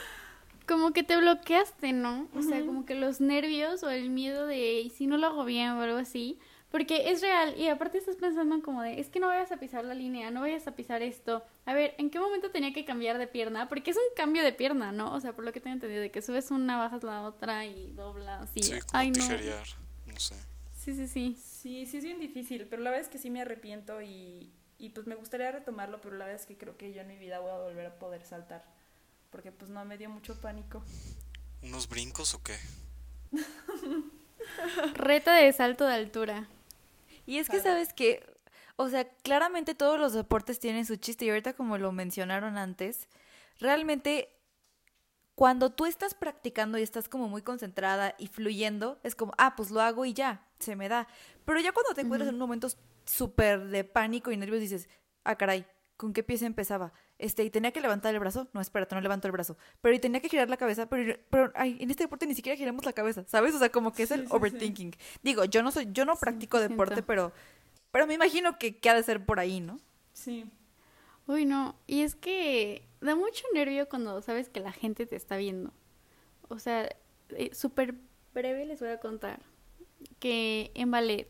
[0.69, 2.29] Como que te bloqueaste, ¿no?
[2.35, 2.67] O sea, Ujú.
[2.67, 5.81] como que los nervios o el miedo de "¿Y si no lo hago bien o
[5.83, 6.41] algo así.
[6.71, 9.59] Porque es real y aparte estás pensando en como de, es que no vayas a
[9.59, 11.45] pisar la línea, no vayas a pisar esto.
[11.65, 13.69] A ver, ¿en qué momento tenía que cambiar de pierna?
[13.69, 15.15] Porque es un cambio de pierna, ¿no?
[15.15, 17.93] O sea, por lo que tengo entendido, de que subes una, bajas la otra y
[17.93, 18.63] doblas y...
[18.63, 19.15] Sí, como Ay, no.
[19.15, 19.67] tijerear,
[20.07, 20.35] no sé.
[20.75, 21.37] Sí, sí, sí.
[21.43, 24.91] Sí, sí es bien difícil, pero la verdad es que sí me arrepiento y, y
[24.91, 27.39] pues me gustaría retomarlo, pero la verdad es que creo que yo en mi vida
[27.39, 28.65] voy a volver a poder saltar,
[29.31, 30.83] porque pues no, me dio mucho pánico.
[31.63, 32.57] ¿Unos brincos o qué?
[34.95, 36.49] Reta de salto de altura.
[37.27, 38.25] Y es que sabes que,
[38.77, 43.09] o sea, claramente todos los deportes tienen su chiste y ahorita como lo mencionaron antes,
[43.59, 44.33] realmente
[45.35, 49.71] cuando tú estás practicando y estás como muy concentrada y fluyendo, es como, ah, pues
[49.71, 51.09] lo hago y ya, se me da.
[51.45, 52.69] Pero ya cuando te encuentras en un momento
[53.05, 54.89] súper de pánico y nervios dices,
[55.25, 55.67] ah, caray,
[55.99, 56.95] ¿con qué pie se empezaba?
[57.19, 59.57] Este, y tenía que levantar el brazo, no, espérate, no levanto el brazo.
[59.81, 62.57] Pero y tenía que girar la cabeza, pero, pero ay, en este deporte ni siquiera
[62.57, 63.55] giramos la cabeza, ¿sabes?
[63.55, 64.33] O sea, como que es Sí, el sí, sí.
[64.37, 64.95] overthinking.
[65.23, 66.69] Digo, yo no soy, yo no practico 100%.
[66.69, 67.33] deporte, pero,
[67.91, 69.79] pero me imagino que, que ha de ser por ahí, ¿no?
[70.13, 70.45] Sí,
[71.29, 71.75] Uy, no.
[71.89, 75.73] Y es que da mucho nervio cuando sabes que la gente te está viendo.
[76.49, 76.89] O sea,
[77.31, 77.95] eh, súper
[78.33, 79.41] breve les voy a contar
[80.21, 81.27] que en ballet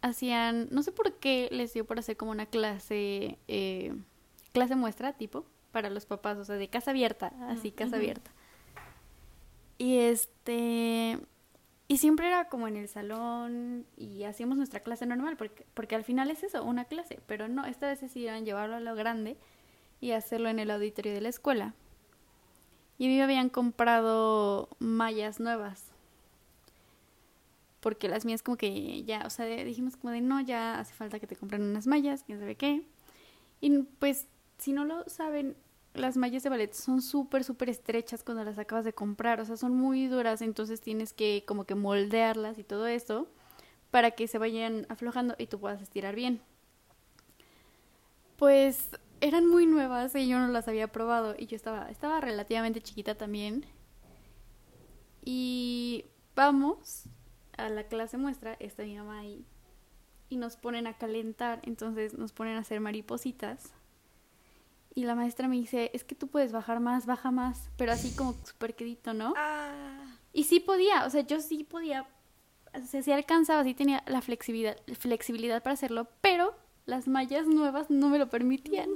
[0.00, 3.94] hacían, no sé por qué les dio por hacer como una clase, eh,
[4.52, 8.30] clase muestra tipo, para los papás, o sea, de casa abierta, así, casa abierta.
[9.78, 11.18] Y este,
[11.88, 16.04] y siempre era como en el salón y hacíamos nuestra clase normal, porque, porque al
[16.04, 19.36] final es eso, una clase, pero no, esta vez decidieron llevarlo a lo grande
[20.00, 21.74] y hacerlo en el auditorio de la escuela.
[22.98, 25.86] Y a mí me habían comprado mallas nuevas.
[27.80, 31.18] Porque las mías como que ya, o sea, dijimos como de no, ya hace falta
[31.18, 32.84] que te compren unas mallas, quién sabe qué.
[33.60, 34.28] Y pues,
[34.62, 35.56] si no lo saben,
[35.92, 39.56] las mallas de ballet son súper, súper estrechas cuando las acabas de comprar, o sea,
[39.56, 43.28] son muy duras, entonces tienes que como que moldearlas y todo eso
[43.90, 46.40] para que se vayan aflojando y tú puedas estirar bien.
[48.36, 48.88] Pues
[49.20, 53.16] eran muy nuevas y yo no las había probado y yo estaba, estaba relativamente chiquita
[53.16, 53.66] también.
[55.24, 56.04] Y
[56.36, 57.04] vamos
[57.56, 59.44] a la clase muestra, está mi mamá ahí,
[60.28, 63.74] y nos ponen a calentar, entonces nos ponen a hacer maripositas.
[64.94, 68.14] Y la maestra me dice, es que tú puedes bajar más, baja más, pero así
[68.14, 69.34] como súper quedito, ¿no?
[69.36, 70.18] Ah.
[70.32, 72.06] Y sí podía, o sea, yo sí podía,
[72.74, 76.54] o sea, sí alcanzaba, sí tenía la flexibilidad, flexibilidad para hacerlo, pero
[76.86, 78.88] las mallas nuevas no me lo permitían.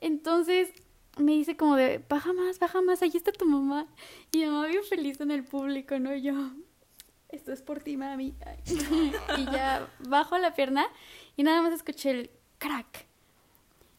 [0.00, 0.72] Entonces
[1.18, 3.86] me dice como de, baja más, baja más, ahí está tu mamá.
[4.32, 6.14] Y mi mamá bien feliz en el público, ¿no?
[6.14, 6.34] Y yo,
[7.28, 8.34] esto es por ti, mami.
[9.38, 10.86] Y ya bajo la pierna
[11.36, 13.06] y nada más escuché el crack.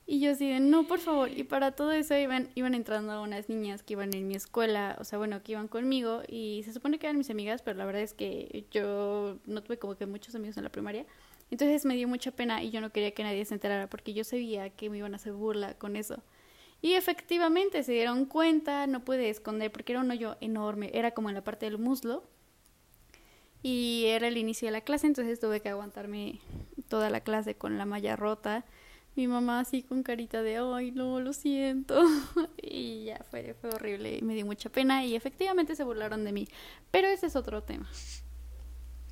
[0.10, 1.30] Y yo así de, no, por favor.
[1.30, 5.04] Y para todo eso iban, iban entrando unas niñas que iban en mi escuela, o
[5.04, 6.22] sea, bueno, que iban conmigo.
[6.30, 9.78] Y se supone que eran mis amigas, pero la verdad es que yo no tuve
[9.78, 11.06] como que muchos amigos en la primaria.
[11.52, 14.24] Entonces me dio mucha pena y yo no quería que nadie se enterara porque yo
[14.24, 16.24] sabía que me iban a hacer burla con eso.
[16.82, 21.28] Y efectivamente se dieron cuenta, no pude esconder porque era un hoyo enorme, era como
[21.28, 22.24] en la parte del muslo.
[23.62, 26.40] Y era el inicio de la clase, entonces tuve que aguantarme
[26.88, 28.64] toda la clase con la malla rota.
[29.18, 32.00] Mi mamá así con carita de, ay, no, lo siento.
[32.62, 36.32] y ya fue, fue horrible y me dio mucha pena y efectivamente se burlaron de
[36.32, 36.48] mí.
[36.92, 37.90] Pero ese es otro tema.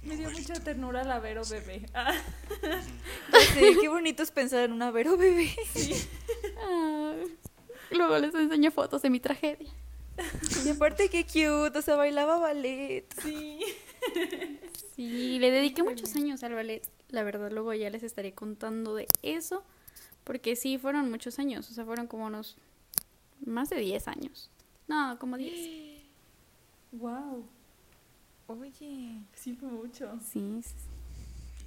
[0.03, 1.87] me dio mucha ternura la Vero bebé.
[1.95, 2.13] Ah,
[3.81, 5.49] qué bonito es pensar en una Vero bebé.
[6.59, 7.15] Ah,
[7.89, 9.71] luego les enseño fotos de mi tragedia.
[10.63, 13.07] Y aparte qué cute, o sea, bailaba ballet.
[13.23, 13.59] sí.
[14.95, 16.83] Sí, le dediqué muchos años al ballet.
[17.09, 19.63] La verdad, luego ya les estaré contando de eso.
[20.25, 21.69] Porque sí, fueron muchos años.
[21.69, 22.57] O sea, fueron como unos
[23.45, 24.49] más de 10 años.
[24.87, 26.01] No, como 10.
[26.91, 27.47] Wow,
[28.47, 29.21] Oye.
[29.33, 30.19] sí fue mucho.
[30.19, 30.73] Sí, sí,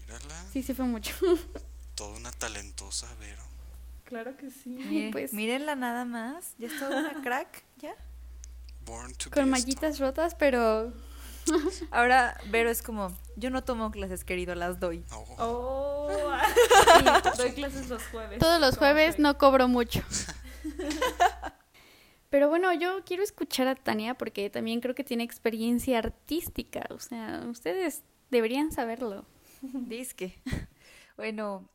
[0.07, 1.15] Mírala, sí, sí fue mucho.
[1.95, 3.43] toda una talentosa, Vero.
[4.05, 5.09] Claro que sí.
[5.13, 6.55] Pues- Mírenla nada más.
[6.59, 7.95] Ya es toda una crack, ¿ya?
[8.87, 10.93] Born to Con mallitas rotas, pero
[11.91, 15.05] Ahora Vero es como, yo no tomo clases, querido, las doy.
[15.11, 16.09] Oh.
[16.11, 18.39] Oh, doy clases los jueves.
[18.39, 20.03] Todos los jueves no cobro mucho.
[22.31, 26.87] Pero bueno, yo quiero escuchar a Tania porque también creo que tiene experiencia artística.
[26.91, 29.27] O sea, ustedes deberían saberlo.
[29.61, 30.41] Disque.
[31.17, 31.69] Bueno,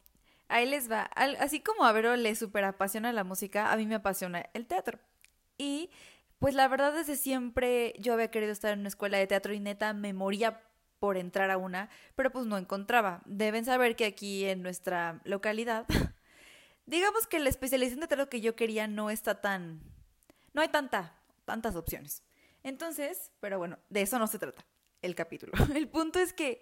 [0.47, 1.03] ahí les va.
[1.39, 4.99] Así como a Vero le super apasiona la música, a mí me apasiona el teatro.
[5.57, 5.89] Y
[6.43, 9.61] pues la verdad desde siempre yo había querido estar en una escuela de teatro y
[9.61, 10.61] neta me moría
[10.99, 13.21] por entrar a una, pero pues no encontraba.
[13.23, 15.85] Deben saber que aquí en nuestra localidad,
[16.85, 19.79] digamos que la especialización de teatro que yo quería no está tan...
[20.51, 22.23] No hay tanta, tantas opciones.
[22.61, 24.65] Entonces, pero bueno, de eso no se trata
[25.01, 25.53] el capítulo.
[25.73, 26.61] El punto es que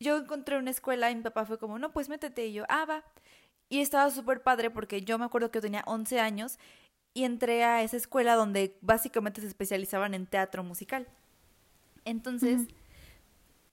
[0.00, 2.46] yo encontré una escuela y mi papá fue como, no, pues métete.
[2.46, 3.04] Y yo, ah, va.
[3.68, 6.58] Y estaba súper padre porque yo me acuerdo que tenía 11 años
[7.18, 11.08] y entré a esa escuela donde básicamente se especializaban en teatro musical.
[12.04, 12.68] Entonces,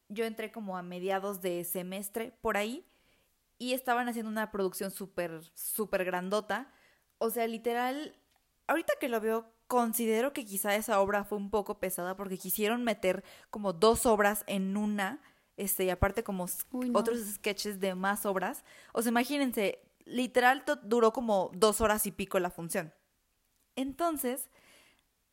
[0.09, 2.83] yo entré como a mediados de semestre por ahí
[3.59, 6.71] y estaban haciendo una producción súper, súper grandota.
[7.19, 8.15] O sea, literal,
[8.67, 12.83] ahorita que lo veo, considero que quizá esa obra fue un poco pesada porque quisieron
[12.83, 15.21] meter como dos obras en una,
[15.55, 16.99] este, y aparte como s- Uy, no.
[16.99, 18.63] otros sketches de más obras.
[18.91, 22.91] O sea, imagínense, literal duró como dos horas y pico la función.
[23.75, 24.49] Entonces,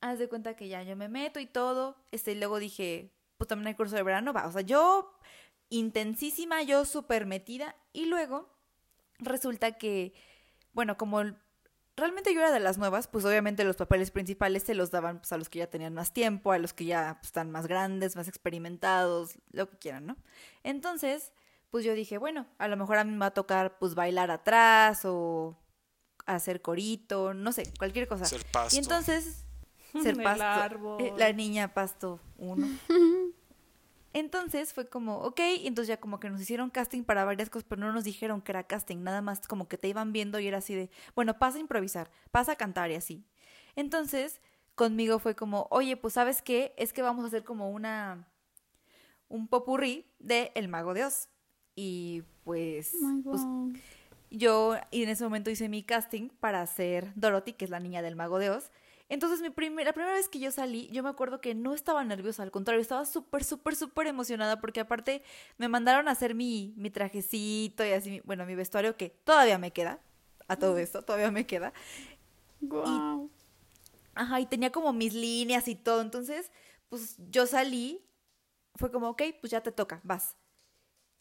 [0.01, 3.49] haz de cuenta que ya yo me meto y todo, este, y luego dije, pues
[3.49, 5.19] también hay curso de verano, va, o sea, yo
[5.69, 8.51] intensísima, yo súper metida, y luego
[9.19, 10.13] resulta que,
[10.73, 11.23] bueno, como
[11.97, 15.33] realmente yo era de las nuevas, pues obviamente los papeles principales se los daban pues,
[15.33, 18.17] a los que ya tenían más tiempo, a los que ya pues, están más grandes,
[18.17, 20.17] más experimentados, lo que quieran, ¿no?
[20.63, 21.33] Entonces,
[21.71, 24.31] pues yo dije, bueno, a lo mejor a mí me va a tocar pues bailar
[24.31, 25.59] atrás o
[26.27, 28.25] hacer corito, no sé, cualquier cosa.
[28.27, 28.75] Ser pasto.
[28.77, 29.45] Y entonces,
[29.93, 30.45] ser El pasto.
[30.45, 31.01] árbol.
[31.03, 32.67] eh, La niña pasto uno.
[34.15, 37.65] Entonces fue como, ok, y entonces ya como que nos hicieron casting para varias cosas,
[37.67, 40.47] pero no nos dijeron que era casting, nada más como que te iban viendo y
[40.47, 43.25] era así de, bueno, pasa a improvisar, pasa a cantar y así.
[43.75, 44.43] Entonces,
[44.75, 48.29] conmigo fue como, oye, pues sabes qué, es que vamos a hacer como una,
[49.31, 51.31] un popurrí de El Mago de Oz.
[51.75, 53.41] Y pues, Oh my pues.
[54.39, 58.03] Yo y en ese momento hice mi casting para ser Dorothy, que es la niña
[58.03, 58.71] del mago de Oz.
[59.09, 62.03] Entonces, mi primer- la primera vez que yo salí, yo me acuerdo que no estaba
[62.05, 65.23] nerviosa, al contrario, estaba súper, súper, súper emocionada porque aparte
[65.59, 69.59] me mandaron a hacer mi, mi trajecito y así, mi- bueno, mi vestuario que todavía
[69.59, 70.01] me queda,
[70.49, 71.73] a todo esto, todavía me queda.
[72.61, 73.31] Guau.
[74.15, 76.01] Ajá, y tenía como mis líneas y todo.
[76.03, 76.51] Entonces,
[76.89, 78.05] pues yo salí,
[78.77, 80.37] fue como, ok, pues ya te toca, vas.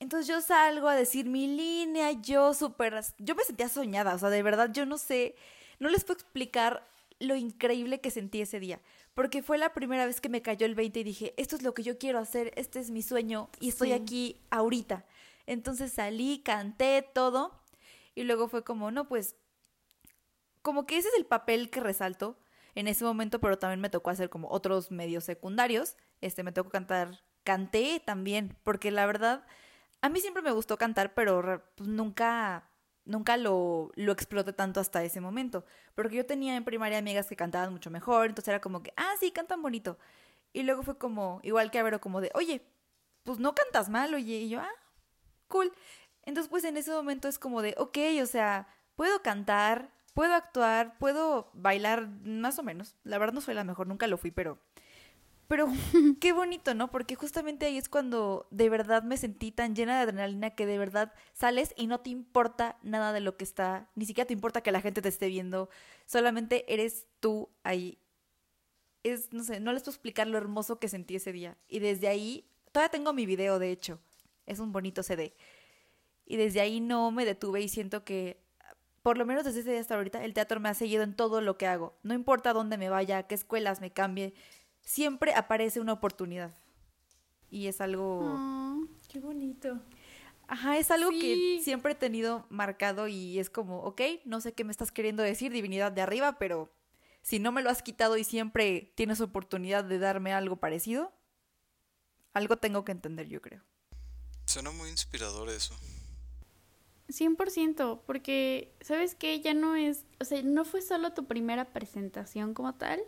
[0.01, 4.29] Entonces yo salgo a decir mi línea, yo súper, yo me sentía soñada, o sea,
[4.29, 5.35] de verdad yo no sé,
[5.79, 6.83] no les puedo explicar
[7.19, 8.81] lo increíble que sentí ese día,
[9.13, 11.75] porque fue la primera vez que me cayó el 20 y dije, esto es lo
[11.75, 13.93] que yo quiero hacer, este es mi sueño y estoy Sí.
[13.93, 15.05] aquí ahorita.
[15.45, 17.61] Entonces salí, canté todo
[18.15, 19.35] y luego fue como, no, pues
[20.63, 22.39] como que ese es el papel que resalto
[22.73, 25.95] en ese momento, pero también me tocó hacer como otros medios secundarios.
[26.21, 29.45] Este, me tocó cantar, canté también, porque la verdad,
[30.01, 32.69] a mí siempre me gustó cantar, pero pues, nunca,
[33.05, 35.65] nunca lo, lo exploté tanto hasta ese momento.
[35.95, 39.13] Porque yo tenía en primaria amigas que cantaban mucho mejor, entonces era como que, ah,
[39.19, 39.97] sí, cantan bonito.
[40.53, 42.65] Y luego fue como, igual que a Vero, como de, oye,
[43.23, 44.71] pues no cantas mal, oye, y yo, ah,
[45.47, 45.71] cool.
[46.23, 50.97] Entonces, pues en ese momento es como de, ok, o sea, puedo cantar, puedo actuar,
[50.97, 52.95] puedo bailar, más o menos.
[53.03, 54.59] La verdad no soy la mejor, nunca lo fui, pero...
[55.51, 55.67] Pero
[56.21, 56.91] qué bonito, ¿no?
[56.91, 60.77] Porque justamente ahí es cuando de verdad me sentí tan llena de adrenalina que de
[60.77, 64.61] verdad sales y no te importa nada de lo que está, ni siquiera te importa
[64.61, 65.69] que la gente te esté viendo,
[66.05, 67.97] solamente eres tú ahí.
[69.03, 71.57] Es, no sé, no les puedo explicar lo hermoso que sentí ese día.
[71.67, 73.99] Y desde ahí, todavía tengo mi video, de hecho,
[74.45, 75.35] es un bonito CD.
[76.25, 78.39] Y desde ahí no me detuve y siento que,
[79.01, 81.41] por lo menos desde ese día hasta ahorita, el teatro me ha seguido en todo
[81.41, 81.97] lo que hago.
[82.03, 84.33] No importa dónde me vaya, qué escuelas me cambie,
[84.81, 86.53] siempre aparece una oportunidad.
[87.49, 88.33] Y es algo...
[88.37, 89.79] Ah, Qué bonito.
[90.47, 91.61] Ajá, es algo que Sí.
[91.63, 95.51] siempre he tenido marcado y es como, ok, no sé qué me estás queriendo decir,
[95.51, 96.73] divinidad de arriba, pero
[97.21, 101.13] si no me lo has quitado y siempre tienes oportunidad de darme algo parecido,
[102.33, 103.61] algo tengo que entender, yo creo.
[104.45, 105.73] Suena muy inspirador eso.
[107.09, 109.41] 100%, porque, ¿sabes qué?
[109.41, 113.01] Ya no es, o sea, no fue solo tu primera presentación como tal,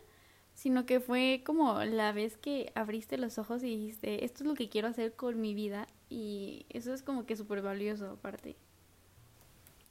[0.54, 4.56] sino que fue como la vez que abriste los ojos y dijiste, esto es lo
[4.56, 8.56] que quiero hacer con mi vida, y eso es como que súper valioso aparte.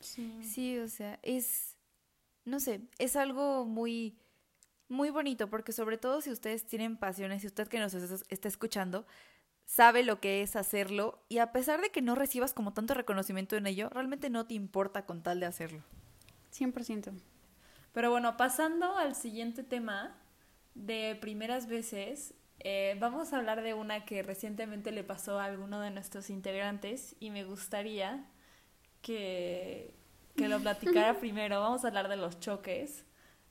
[0.00, 0.32] Sí.
[0.42, 1.76] Sí, o sea, es,
[2.44, 4.16] no sé, es algo muy,
[4.88, 8.48] muy bonito, porque sobre todo si ustedes tienen pasiones, si usted que nos es- está
[8.48, 9.06] escuchando,
[9.64, 13.56] sabe lo que es hacerlo y a pesar de que no recibas como tanto reconocimiento
[13.56, 15.82] en ello, realmente no te importa con tal de hacerlo.
[16.50, 17.12] 100%.
[17.92, 20.16] Pero bueno, pasando al siguiente tema
[20.74, 25.80] de primeras veces, eh, vamos a hablar de una que recientemente le pasó a alguno
[25.80, 28.24] de nuestros integrantes y me gustaría
[29.00, 29.94] que,
[30.36, 31.60] que lo platicara primero.
[31.60, 33.04] Vamos a hablar de los choques.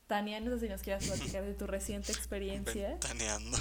[0.07, 2.89] Tania, no sé si nos quieras platicar de tu reciente experiencia.
[3.01, 3.57] Ventaneando.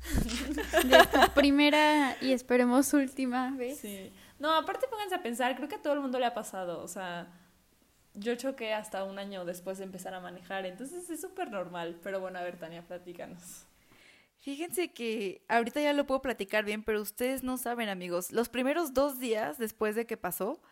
[0.84, 3.78] De tu primera y esperemos última vez.
[3.80, 4.10] Sí.
[4.38, 6.82] No, aparte pónganse a pensar, creo que a todo el mundo le ha pasado.
[6.82, 7.28] O sea,
[8.20, 11.98] yo choqué hasta un año después de empezar a manejar, entonces es súper normal.
[12.02, 13.66] Pero bueno, a ver, Tania, platícanos.
[14.38, 18.32] Fíjense que ahorita ya lo puedo platicar bien, pero ustedes no saben, amigos.
[18.32, 20.62] Los primeros dos días después de que pasó,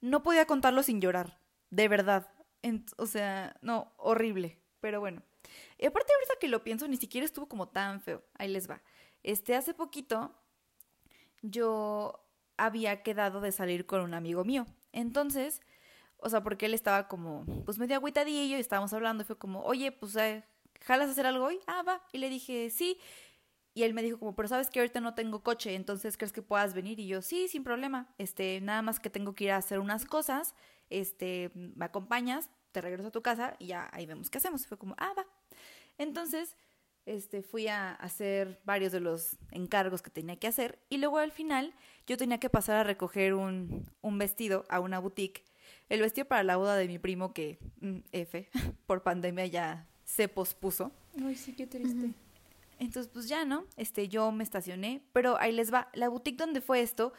[0.00, 1.38] no podía contarlo sin llorar.
[1.70, 2.28] De verdad.
[2.96, 4.58] O sea, no, horrible.
[4.80, 5.22] Pero bueno.
[5.78, 8.22] Y aparte, ahorita que lo pienso, ni siquiera estuvo como tan feo.
[8.34, 8.82] Ahí les va.
[9.22, 10.34] Este, hace poquito,
[11.42, 12.26] yo
[12.56, 14.66] había quedado de salir con un amigo mío.
[14.92, 15.60] Entonces,
[16.24, 19.62] o sea, porque él estaba como, pues medio agüitadillo y estábamos hablando y fue como,
[19.62, 20.42] oye, pues, eh,
[20.80, 21.60] ¿jalas a hacer algo hoy?
[21.66, 22.02] Ah, va.
[22.12, 22.98] Y le dije, sí.
[23.74, 26.42] Y él me dijo como, pero sabes que ahorita no tengo coche, entonces ¿crees que
[26.42, 26.98] puedas venir?
[27.00, 28.14] Y yo, sí, sin problema.
[28.18, 30.54] Este, nada más que tengo que ir a hacer unas cosas.
[30.90, 34.66] Este, me acompañas, te regreso a tu casa y ya ahí vemos qué hacemos.
[34.66, 35.26] Fue como, ah, va.
[35.98, 36.56] Entonces,
[37.06, 40.78] este, fui a hacer varios de los encargos que tenía que hacer.
[40.88, 41.74] Y luego al final,
[42.06, 45.44] yo tenía que pasar a recoger un, un vestido a una boutique.
[45.88, 48.48] El vestido para la boda de mi primo que, mm, F,
[48.86, 50.92] por pandemia ya se pospuso.
[51.22, 52.12] Ay, sí, qué triste.
[52.78, 53.66] Entonces, pues ya, ¿no?
[53.76, 55.88] Este, yo me estacioné, pero ahí les va.
[55.94, 57.12] La boutique donde fue esto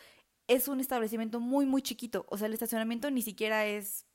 [0.47, 2.25] es un establecimiento muy, muy chiquito.
[2.29, 4.05] O sea, el estacionamiento ni siquiera es...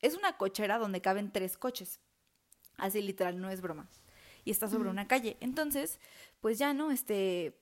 [0.00, 2.00] Es una cochera donde caben tres coches.
[2.76, 3.88] Así literal, no es broma.
[4.44, 5.36] Y está sobre una calle.
[5.40, 5.98] Entonces,
[6.40, 6.90] pues ya, ¿no?
[6.90, 7.58] Este...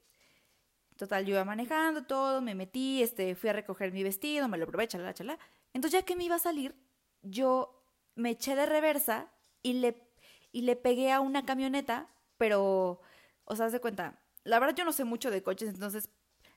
[0.97, 4.67] Total, yo iba manejando todo, me metí, este, fui a recoger mi vestido, me lo
[4.69, 5.41] probé, chalala, chalala.
[5.75, 6.75] Entonces, ya que me iba a salir,
[7.23, 9.31] yo me eché de reversa
[9.63, 10.09] y le,
[10.53, 12.09] y le pegué a una camioneta,
[12.39, 13.01] pero,
[13.45, 16.11] o sea, haz de cuenta, la verdad yo no sé mucho de coches, entonces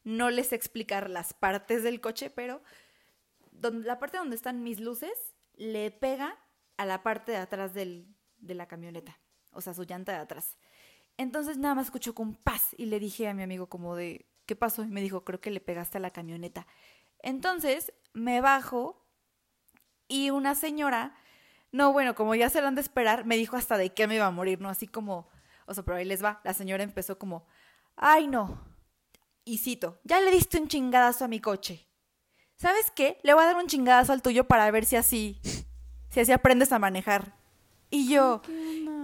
[0.03, 2.61] no les explicar las partes del coche, pero
[3.51, 6.37] donde, la parte donde están mis luces le pega
[6.77, 8.07] a la parte de atrás del,
[8.37, 9.19] de la camioneta,
[9.51, 10.57] o sea, su llanta de atrás.
[11.17, 14.55] Entonces nada más escuchó con paz y le dije a mi amigo como de, ¿qué
[14.55, 14.83] pasó?
[14.83, 16.67] Y me dijo, creo que le pegaste a la camioneta.
[17.19, 19.06] Entonces me bajo
[20.07, 21.15] y una señora,
[21.71, 24.15] no, bueno, como ya se lo han de esperar, me dijo hasta de qué me
[24.15, 24.69] iba a morir, ¿no?
[24.69, 25.27] Así como,
[25.65, 27.45] o sea, pero ahí les va, la señora empezó como,
[27.95, 28.59] ay no,
[29.43, 31.87] y cito, ya le diste un chingadazo a mi coche.
[32.57, 33.19] ¿Sabes qué?
[33.23, 35.39] Le voy a dar un chingadazo al tuyo para ver si así,
[36.09, 37.35] si así aprendes a manejar.
[37.89, 38.41] Y yo,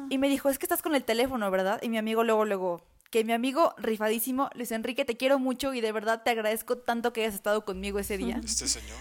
[0.10, 1.80] y me dijo, es que estás con el teléfono, ¿verdad?
[1.82, 5.82] Y mi amigo luego, luego, que mi amigo rifadísimo, Luis Enrique, te quiero mucho y
[5.82, 8.41] de verdad te agradezco tanto que hayas estado conmigo ese día.
[8.43, 8.97] Este señor.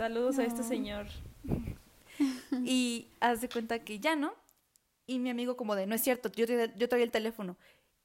[0.00, 1.08] Saludos a este señor.
[2.64, 4.32] Y haz de cuenta que ya no.
[5.06, 7.58] Y mi amigo como de, no es cierto, yo, yo traía el teléfono.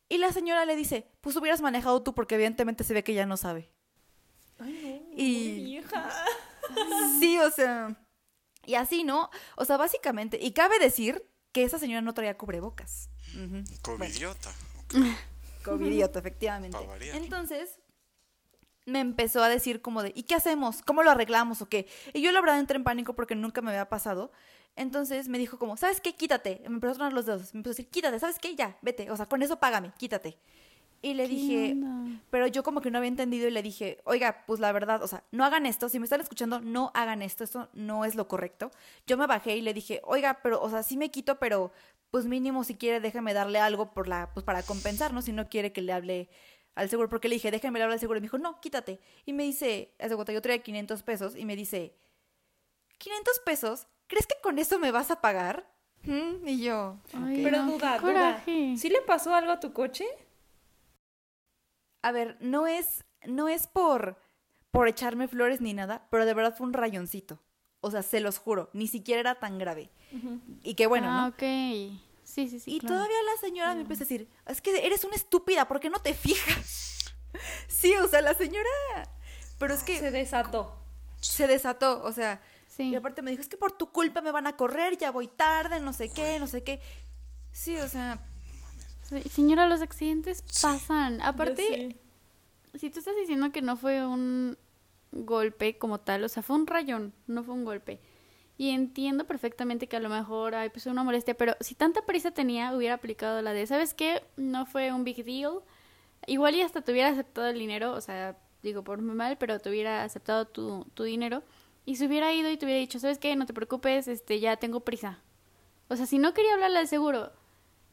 [0.10, 3.26] Y la señora le dice, pues hubieras manejado tú porque evidentemente se ve que ya
[3.26, 3.72] no sabe.
[4.60, 6.12] Ay, no, Y- vieja.
[7.22, 7.96] Sí, o sea,
[8.66, 9.30] y así, ¿no?
[9.56, 13.10] O sea, básicamente, y cabe decir que esa señora no traía cubrebocas.
[13.36, 13.64] Ujú.
[13.64, 14.52] Bueno, Covidiota.
[15.64, 16.78] covidiota, efectivamente.
[17.14, 17.80] Entonces,
[18.86, 20.82] me empezó a decir como de, ¿y qué hacemos?
[20.84, 21.88] ¿Cómo lo arreglamos o qué?
[22.14, 24.32] Y yo la verdad entré en pánico porque nunca me había pasado.
[24.76, 26.16] Entonces me dijo como, ¿sabes qué?
[26.16, 26.62] Quítate.
[26.68, 27.54] Me empezó a tronar los dedos.
[27.54, 28.56] Me empezó a decir, quítate, ¿sabes qué?
[28.56, 29.10] Ya, vete.
[29.10, 30.38] O sea, con eso págame, quítate.
[31.02, 32.20] Y le dije, onda?
[32.32, 35.08] pero yo como que no había entendido y le dije, oiga, pues la verdad, o
[35.08, 38.28] sea, no hagan esto, si me están escuchando, no hagan esto, esto no es lo
[38.28, 38.72] correcto.
[39.06, 41.72] Yo me bajé y le dije, oiga, pero, o sea, sí me quito, pero
[42.10, 45.22] pues mínimo si quiere déjame darle algo por la, pues para compensar, ¿no?
[45.22, 46.30] Si no quiere que le hable
[46.76, 48.18] al seguro, porque le dije, déjame hablar al seguro.
[48.18, 49.00] Y me dijo, no, quítate.
[49.26, 51.96] Y me dice, hace cuenta, yo traía 500 pesos y me dice,
[53.00, 53.88] ¿500 pesos?
[54.08, 55.68] ¿Crees que con eso me vas a pagar?
[56.04, 56.48] ¿Mm?
[56.48, 56.98] Y yo.
[57.12, 58.44] Pero no, duda, duda.
[58.46, 60.06] ¿Sí le pasó algo a tu coche?
[62.04, 64.20] A ver, no es, no es por,
[64.70, 67.40] por echarme flores ni nada, pero de verdad fue un rayoncito.
[67.80, 69.90] O sea, se los juro, ni siquiera era tan grave.
[70.64, 71.28] Y qué bueno, ah, ¿no?
[71.30, 72.00] ok.
[72.36, 72.76] Sí, sí, sí.
[72.76, 72.96] y claro.
[72.96, 76.00] todavía la señora me empieza a decir, es que eres una estúpida, ¿por qué no
[76.00, 77.16] te fijas?
[77.70, 78.70] sí, o sea, la señora...
[79.58, 80.76] Pero es que Se desató.
[81.22, 82.90] se desató, o sea, Sí.
[82.90, 85.28] y aparte me dijo, es que por tu culpa me van a correr, ya voy
[85.30, 86.82] tarde, no sé qué, no sé qué.
[87.54, 88.20] Sí, o sea,
[89.08, 91.22] Sí, Señora, los accidentes pasan.
[91.22, 91.96] Aparte,
[92.74, 94.58] si tú estás diciendo que no fue un
[95.12, 98.02] golpe como tal, o sea, fue un rayón, no fue un golpe.
[98.58, 102.32] Y entiendo perfectamente que a lo mejor hay pues una molestia, pero si tanta prisa
[102.32, 104.24] tenía, hubiera aplicado la de, ¿sabes qué?
[104.38, 105.60] No fue un big deal.
[106.28, 109.70] Igual y hasta te hubiera aceptado el dinero, o sea, digo por mal, pero te
[109.70, 111.44] hubiera aceptado tu, tu dinero.
[111.86, 113.36] Y se hubiera ido y te hubiera dicho, ¿sabes qué?
[113.36, 115.20] No te preocupes, este, ya tengo prisa.
[115.90, 117.32] O sea, si no quería hablarle al seguro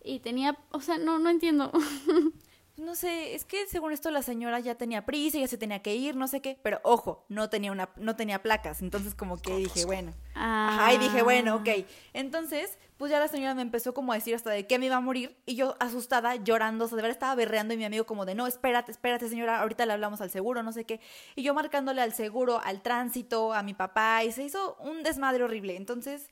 [0.03, 1.73] y tenía, o sea, no, no entiendo.
[2.79, 5.95] No sé, es que según esto la señora ya tenía prisa, ya se tenía que
[5.95, 9.55] ir, no sé qué, pero ojo, no tenía una, no tenía placas, entonces como que
[9.55, 11.69] dije, bueno, ajá, y dije, bueno, ok.
[12.15, 14.97] Entonces, pues ya la señora me empezó como a decir hasta de que me iba
[14.97, 18.07] a morir, y yo asustada, llorando, o sea, de verdad estaba berreando, y mi amigo
[18.07, 20.99] como de, no, espérate, espérate, señora, ahorita le hablamos al seguro, no sé qué.
[21.37, 25.45] Y yo marcándole al seguro, al tránsito, a mi papá, y se hizo un desmadre
[25.45, 25.77] horrible.
[25.77, 26.31] Entonces,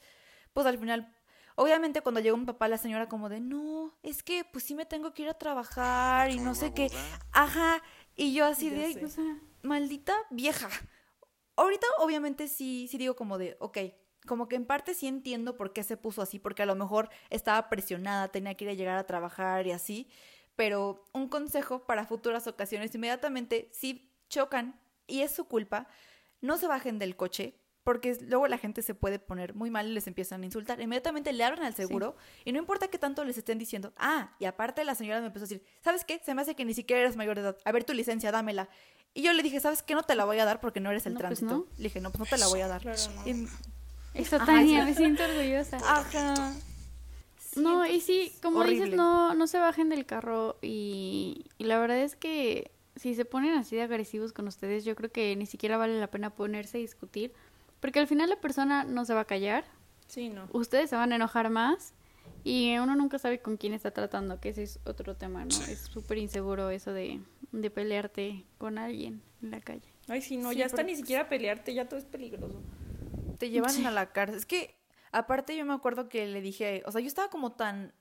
[0.55, 1.13] pues al final
[1.61, 4.87] Obviamente cuando llegó mi papá, la señora como de, no, es que pues sí me
[4.87, 6.91] tengo que ir a trabajar y no sé qué.
[7.33, 7.83] Ajá,
[8.17, 10.71] y yo así de, o sea, maldita vieja.
[11.57, 13.77] Ahorita obviamente sí, sí digo como de, ok,
[14.27, 17.11] como que en parte sí entiendo por qué se puso así, porque a lo mejor
[17.29, 20.09] estaba presionada, tenía que ir a llegar a trabajar y así,
[20.57, 25.89] pero un consejo para futuras ocasiones, inmediatamente si chocan y es su culpa,
[26.41, 27.60] no se bajen del coche,
[27.93, 30.81] porque luego la gente se puede poner muy mal y les empiezan a insultar.
[30.81, 32.15] Inmediatamente le abren al seguro
[32.45, 35.47] y no importa qué tanto les estén diciendo, ah, y aparte la señora me empezó
[35.47, 36.21] a decir, ¿sabes qué?
[36.25, 37.59] Se me hace que ni siquiera eres mayor de edad.
[37.65, 38.69] A ver tu licencia, dámela.
[39.13, 39.95] Y yo le dije, ¿sabes qué?
[39.97, 41.59] No te la voy a dar porque no eres el No, pues tránsito.
[41.59, 41.67] no.
[41.79, 42.81] Le dije, no, pues no te la voy a dar.
[43.27, 43.49] Y-
[44.15, 45.77] Eso, Tania, me siento orgullosa.
[45.85, 46.55] Ajá.
[47.57, 51.99] No, y sí, como dices, no, no se bajen del carro y, y la verdad
[51.99, 55.77] es que si se ponen así de agresivos con ustedes, yo creo que ni siquiera
[55.77, 57.33] vale la pena ponerse a discutir,
[57.81, 59.65] porque al final la persona no se va a callar,
[60.07, 60.49] Sí, no.
[60.53, 61.95] ustedes se van a enojar más
[62.45, 65.51] y uno nunca sabe con quién está tratando, que ese es otro tema, ¿no?
[65.51, 65.73] Sí.
[65.73, 67.21] Es súper inseguro eso de,
[67.53, 69.93] de pelearte con alguien en la calle.
[70.09, 72.61] Ay, sí, no, Sí, ya está ni siquiera pelearte, ya todo es peligroso.
[73.39, 74.39] te llevan a la cárcel.
[74.39, 74.75] Es que,
[75.13, 77.93] aparte, yo me acuerdo que le dije, o sea, yo estaba como tan.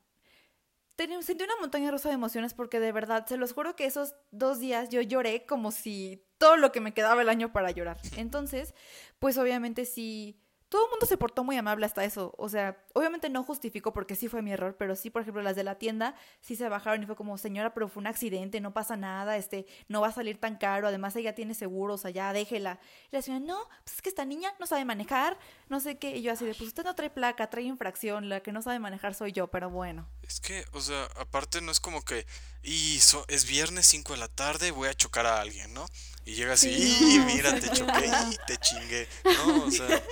[0.96, 4.16] tenía- sentí una montaña rusa de emociones porque de verdad, se los juro que esos
[4.32, 8.00] dos días yo lloré como si todo lo que me quedaba el año para llorar.
[8.18, 8.74] Entonces,
[9.20, 10.42] pues obviamente sí.
[10.70, 12.36] Todo el mundo se portó muy amable hasta eso.
[12.38, 15.56] O sea, obviamente no justifico porque sí fue mi error, pero sí, por ejemplo, las
[15.56, 18.72] de la tienda sí se bajaron y fue como, señora, pero fue un accidente, no
[18.72, 22.12] pasa nada, este, no va a salir tan caro, además ella tiene seguro, o sea,
[22.12, 22.80] ya déjela.
[23.12, 26.16] Y la señora, no, pues es que esta niña no sabe manejar, no sé qué.
[26.18, 28.78] Y yo así de, pues usted no trae placa, trae infracción, la que no sabe
[28.78, 30.08] manejar soy yo, pero bueno.
[30.22, 32.28] Es que, o sea, aparte no es como que,
[32.62, 35.88] y es viernes 5 de la tarde, voy a chocar a alguien, ¿no?
[36.30, 39.64] Y llega así, Sí, y mira, te qué choqué y te chingué, ¿no?
[39.64, 40.04] O sea,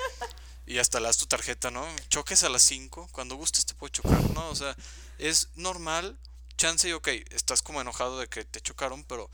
[0.65, 1.85] y hasta le das tu tarjeta, ¿no?
[2.09, 4.49] Choques a las 5, cuando gustes te puedo chocar, ¿no?
[4.49, 4.75] O sea,
[5.19, 6.17] es normal,
[6.57, 9.29] chance y ok, estás como enojado de que te chocaron, pero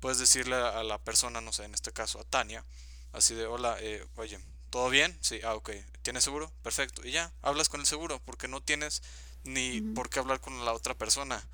[0.00, 2.64] puedes decirle a a la persona, no sé, en este caso a Tania,
[3.12, 5.18] así de, hola, eh, oye, ¿todo bien?
[5.20, 5.70] Sí, ah, ok,
[6.00, 6.50] ¿tienes seguro?
[6.62, 9.02] Perfecto, y ya, hablas con el seguro, porque no tienes
[9.44, 11.46] ni por qué hablar con la otra persona.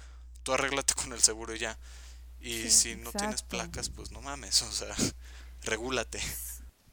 [0.44, 1.76] Tú arréglate con el seguro y ya.
[2.40, 4.94] Y si no tienes placas, pues no mames, o sea,
[5.62, 6.20] regúlate.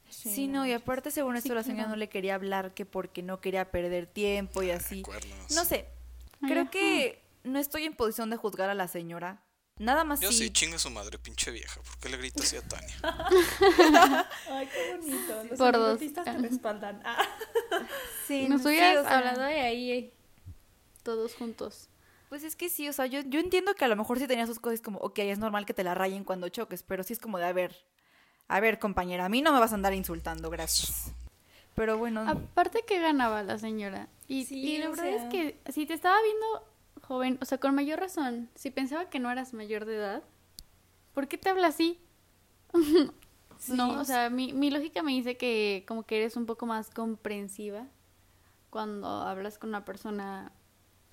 [0.08, 1.90] Sí, no, y aparte según esto la señora claro.
[1.90, 5.02] no le quería hablar que porque no quería perder tiempo y así.
[5.02, 5.52] Cuernos.
[5.52, 5.86] No sé,
[6.40, 6.70] creo ajá.
[6.70, 9.42] que no estoy en posición de juzgar a la señora.
[9.78, 10.50] Nada más Yo sí, sí.
[10.50, 11.80] chingue su madre, pinche vieja.
[11.82, 12.96] ¿Por qué le grita así a Tania?
[14.50, 15.44] Ay, qué bonito.
[15.44, 15.98] Los Por dos.
[15.98, 17.02] te respaldan.
[17.04, 17.18] Ah.
[18.26, 20.14] sí, Nos hubieras o sea, hablado de ahí eh,
[21.02, 21.90] todos juntos.
[22.36, 24.46] Pues es que sí, o sea, yo, yo entiendo que a lo mejor sí tenía
[24.46, 27.18] sus cosas como, ok, es normal que te la rayen cuando choques, pero sí es
[27.18, 27.74] como de, a ver,
[28.46, 31.14] a ver, compañera, a mí no me vas a andar insultando, gracias.
[31.74, 34.10] Pero bueno, Aparte que ganaba la señora.
[34.28, 35.16] Y, Sí, y la verdad sea.
[35.16, 36.68] es que si te estaba viendo
[37.08, 40.22] joven, o sea, con mayor razón, si pensaba que no eras mayor de edad,
[41.14, 41.98] ¿por qué te habla así?
[43.68, 46.90] no, o sea, mi, mi lógica me dice que como que eres un poco más
[46.90, 47.86] comprensiva
[48.68, 50.52] cuando hablas con una persona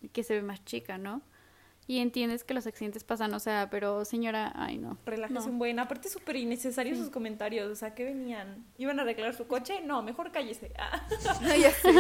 [0.10, 1.22] que se ve más chica, ¿no?
[1.86, 4.98] Y entiendes que los accidentes pasan, o sea, pero señora, ay no.
[5.06, 5.46] Relájese No.
[5.48, 5.80] un buen.
[5.80, 7.70] Aparte, súper innecesarios sus comentarios.
[7.70, 8.66] O sea, ¿qué venían?
[8.78, 9.82] ¿Iban a arreglar su coche?
[9.82, 10.72] No, mejor cállese.
[10.80, 11.06] Ah.
[11.42, 11.92] no, ya sé.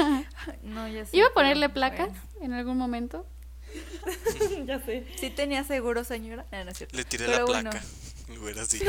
[0.63, 1.17] No, ya sé.
[1.17, 2.45] ¿Iba a ponerle placas bueno.
[2.45, 3.25] en algún momento?
[4.65, 5.05] ya sé.
[5.17, 6.45] Sí tenía seguro, señora.
[6.51, 6.95] No, no es cierto.
[6.95, 7.69] Le tiré Pero la bueno.
[7.71, 7.85] placa.
[8.71, 8.85] Dicho.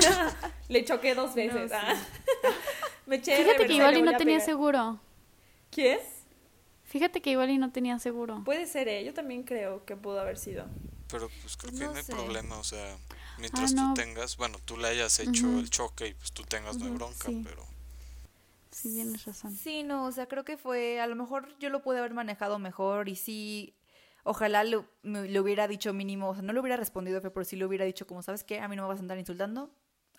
[0.68, 1.70] Le choqué dos veces.
[1.72, 1.76] sí.
[1.78, 1.94] ah.
[3.06, 4.46] Me eché de Fíjate que igual y no tenía pegar.
[4.46, 5.00] seguro.
[5.70, 5.98] ¿Quién?
[6.94, 8.40] Fíjate que igual y no tenía seguro.
[8.44, 9.04] Puede ser, ¿eh?
[9.04, 10.64] Yo también creo que pudo haber sido.
[11.10, 12.12] Pero pues creo que no no hay sé.
[12.14, 12.96] problema, o sea,
[13.40, 13.88] mientras Ah, no.
[13.88, 16.92] tú tengas, bueno, tú le hayas hecho el choque y pues tú tengas no hay
[16.92, 17.40] bronca, sí.
[17.42, 17.64] pero
[18.70, 19.56] Sí, tienes razón.
[19.56, 22.60] Sí, no, o sea, creo que fue, a lo mejor yo lo pude haber manejado
[22.60, 23.74] mejor y sí,
[24.24, 27.56] ojalá lo- me- le hubiera dicho mínimo, o sea, no le hubiera respondido, pero sí
[27.56, 28.60] le hubiera dicho como, ¿sabes qué?
[28.60, 29.70] A mí no me vas a andar insultando,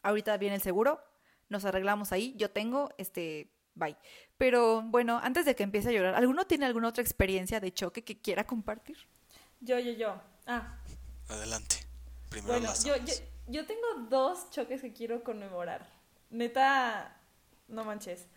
[0.04, 1.02] ahorita viene el seguro,
[1.50, 3.98] nos arreglamos ahí, yo tengo, este, bye.
[4.38, 8.04] Pero bueno, antes de que empiece a llorar, ¿alguno tiene alguna otra experiencia de choque
[8.04, 8.98] que quiera compartir?
[9.62, 10.22] Yo, yo, yo.
[10.48, 10.78] Ah,
[11.30, 11.78] Adelante.
[12.30, 13.14] Primero bueno, las yo, yo,
[13.48, 15.88] yo tengo dos choques que quiero conmemorar.
[16.30, 17.18] Neta,
[17.68, 18.28] no manches.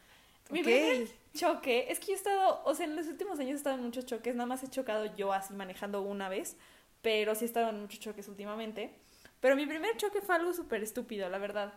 [0.50, 0.66] Mi Ok.
[0.66, 3.76] primer choque, es que yo he estado, o sea, en los últimos años he estado
[3.76, 6.56] en muchos choques, nada más he chocado yo así manejando una vez,
[7.02, 8.94] pero sí he estado en muchos choques últimamente.
[9.40, 11.74] Pero mi primer choque fue algo súper estúpido, la verdad.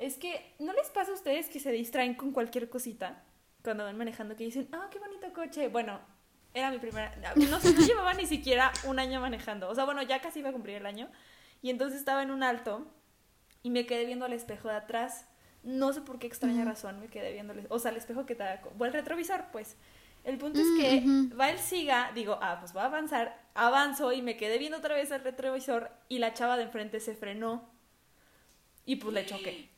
[0.00, 3.22] Es que, ¿no les pasa a ustedes que se distraen con cualquier cosita
[3.62, 5.68] cuando van manejando que dicen, ah, qué bonito coche?
[5.68, 6.00] Bueno,
[6.54, 10.00] era mi primera, no sé, no llevaba ni siquiera un año manejando, o sea, bueno,
[10.02, 11.10] ya casi iba a cumplir el año,
[11.60, 12.86] y entonces estaba en un alto
[13.62, 15.26] y me quedé viendo al espejo de atrás.
[15.62, 18.42] No sé por qué extraña razón me quedé viendo, o sea, el espejo que te
[18.42, 19.76] da, o el retrovisor, pues.
[20.24, 21.38] El punto es que Mm, ujú.
[21.38, 24.94] va el siga, digo, ah, pues va a avanzar, avanzo y me quedé viendo otra
[24.94, 27.70] vez el retrovisor y la chava de enfrente se frenó
[28.86, 29.68] y pues le choqué.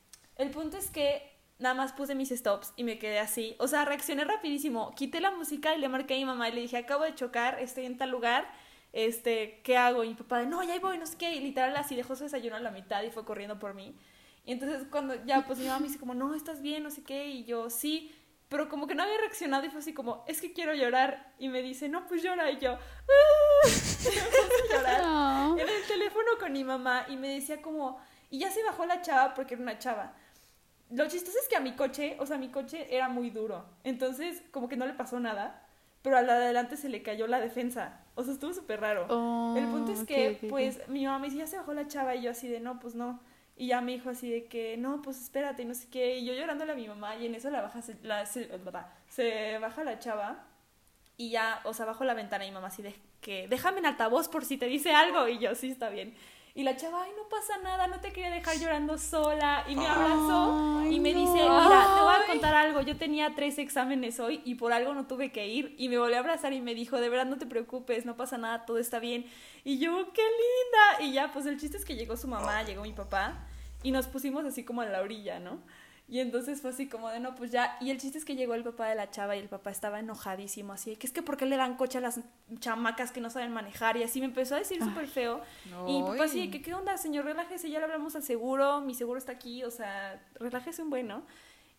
[0.42, 1.22] El punto es que
[1.60, 5.30] nada más puse mis stops y me quedé así, o sea, reaccioné rapidísimo, quité la
[5.30, 7.96] música y le marqué a mi mamá y le dije, acabo de chocar, estoy en
[7.96, 8.50] tal lugar,
[8.92, 10.02] este, ¿qué hago?
[10.02, 12.24] Y mi papá no, ya ahí voy, no sé qué, y literal así dejó su
[12.24, 13.96] desayuno a la mitad y fue corriendo por mí.
[14.44, 17.04] Y entonces cuando ya, pues mi mamá me dice como, no, estás bien, no sé
[17.04, 18.12] qué, y yo, sí,
[18.48, 21.32] pero como que no había reaccionado y fue así como, es que quiero llorar.
[21.38, 22.78] Y me dice, no, pues llora, y yo, "Ah".
[23.64, 23.68] Y
[24.08, 25.56] me puse a llorar No.
[25.58, 27.98] en el teléfono con mi mamá y me decía como,
[28.30, 30.16] y ya se bajó la chava porque era una chava.
[30.92, 34.42] Lo chistoso es que a mi coche, o sea, mi coche era muy duro, entonces
[34.50, 35.66] como que no le pasó nada,
[36.02, 39.06] pero a la de adelante se le cayó la defensa, o sea, estuvo súper raro.
[39.08, 42.14] Oh, el punto es que, pues, mi mamá me dice, ya se bajó la chava,
[42.14, 43.20] y yo así de, no, pues no.
[43.56, 46.18] Y ya me dijo así de que, no, pues espérate, y no sé qué.
[46.18, 48.50] Y yo llorándole a mi mamá, y en eso la baja, se, la, se,
[49.08, 50.44] se baja la chava,
[51.16, 53.86] y ya, o sea, bajo la ventana y mi mamá así de que, déjame en
[53.86, 55.28] altavoz por si te dice algo.
[55.28, 56.14] Y yo, sí, está bien.
[56.54, 59.64] Y la chava, ay, no pasa nada, no te quería dejar llorando sola.
[59.68, 62.82] Y me abrazó y me dice, mira, te voy a contar algo.
[62.82, 65.74] Yo tenía tres exámenes hoy y por algo no tuve que ir.
[65.78, 68.36] Y me volvió a abrazar y me dijo, de verdad no te preocupes, no pasa
[68.36, 69.24] nada, todo está bien.
[69.64, 71.08] Y yo, qué linda.
[71.08, 73.46] Y ya, pues el chiste es que llegó su mamá, llegó mi papá
[73.82, 75.58] y nos pusimos así como en la orilla, ¿no?
[76.12, 77.78] Y entonces fue así como de, no, pues ya.
[77.80, 79.98] Y el chiste es que llegó el papá de la chava y el papá estaba
[79.98, 82.20] enojadísimo, así, que es que ¿por qué le dan coche a las
[82.58, 83.96] chamacas que no saben manejar?
[83.96, 85.40] Y así me empezó a decir súper feo.
[85.88, 89.16] Y papá así, que qué onda, señor, relájese, ya le hablamos al seguro, mi seguro
[89.16, 91.24] está aquí, o sea, relájese un buen, ¿no?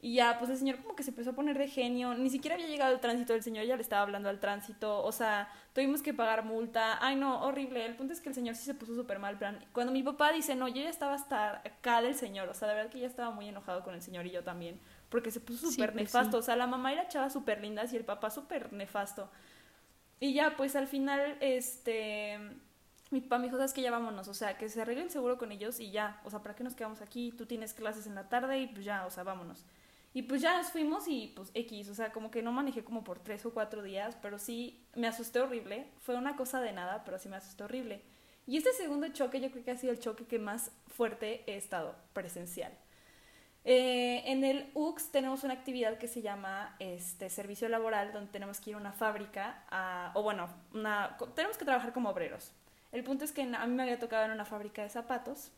[0.04, 2.56] Y ya, pues el señor como que se empezó a poner de genio, ni siquiera
[2.56, 6.02] había llegado el tránsito, el señor ya le estaba hablando al tránsito, o sea, tuvimos
[6.02, 8.96] que pagar multa, ay no, horrible, el punto es que el señor sí se puso
[8.96, 12.50] súper mal, plan, cuando mi papá dice, no, yo ya estaba hasta acá del señor,
[12.50, 14.78] o sea, de verdad que ya estaba muy enojado con el señor y yo también,
[15.10, 16.38] porque se puso Sí, súper pues nefasto, sí.
[16.38, 19.30] o sea, la mamá y la chava súper lindas y el papá súper nefasto.
[20.20, 22.40] Y ya, pues al final, este,
[23.12, 25.38] mi papá me dijo, sabes que ya vámonos, o sea, que se arregle el seguro
[25.38, 27.32] con ellos y ya, o sea, ¿para qué nos quedamos aquí?
[27.38, 29.66] Tú tienes clases en la tarde y pues ya, o sea, vámonos.
[30.14, 33.04] Y pues ya nos fuimos y pues X, o sea, como que no manejé como
[33.04, 37.04] por tres o cuatro días, pero sí me asusté horrible, fue una cosa de nada,
[37.04, 38.02] pero sí me asusté horrible.
[38.46, 41.58] Y este segundo choque yo creo que ha sido el choque que más fuerte he
[41.58, 42.72] estado presencial.
[43.66, 48.60] Eh, en el UX tenemos una actividad que se llama este, servicio laboral, donde tenemos
[48.60, 50.50] que ir a una fábrica, o bueno,
[51.36, 52.52] tenemos que trabajar como obreros.
[52.92, 55.52] El punto es que a mí me había tocado en una fábrica de zapatos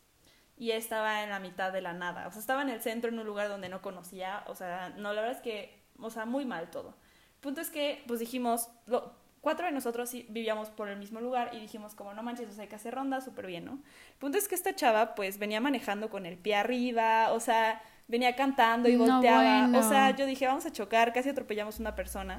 [0.58, 2.28] y estaba en la mitad de la nada.
[2.28, 4.44] O sea, estaba en el centro, en un lugar donde no conocía.
[4.48, 6.90] O sea, no, la verdad es que, o sea, muy mal todo.
[7.36, 11.52] El punto es que, pues dijimos, lo- cuatro de nosotros vivíamos por el mismo lugar
[11.54, 13.74] y dijimos, como no manches, o sea, hay que hacer ronda, súper bien, ¿no?
[13.74, 17.80] El punto es que esta chava, pues venía manejando con el pie arriba, o sea,
[18.08, 19.62] venía cantando y No, volteaba.
[19.68, 19.80] bueno.
[19.80, 22.38] O sea, yo dije, vamos a chocar, casi atropellamos a una persona.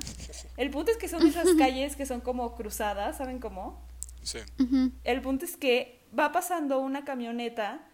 [0.57, 3.81] El punto es que son esas calles que son como cruzadas, ¿saben cómo?
[4.23, 4.39] Sí.
[4.59, 4.91] Ujú.
[5.05, 7.87] El punto es que va pasando una camioneta,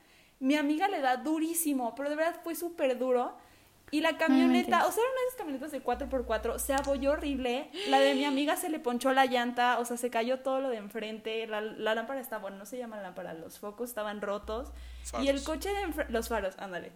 [0.42, 3.36] mi amiga le da durísimo, pero de verdad fue súper duro.
[3.92, 7.70] Y la camioneta, o sea, era una de esas camionetas de 4x4, se abolló horrible.
[7.88, 10.70] La de mi amiga se le ponchó la llanta, o sea, se cayó todo lo
[10.70, 11.46] de enfrente.
[11.46, 14.72] La, la lámpara estaba, bueno, no se llama lámpara, los focos estaban rotos.
[15.20, 16.90] Y el coche de enfrente, los faros, ándale.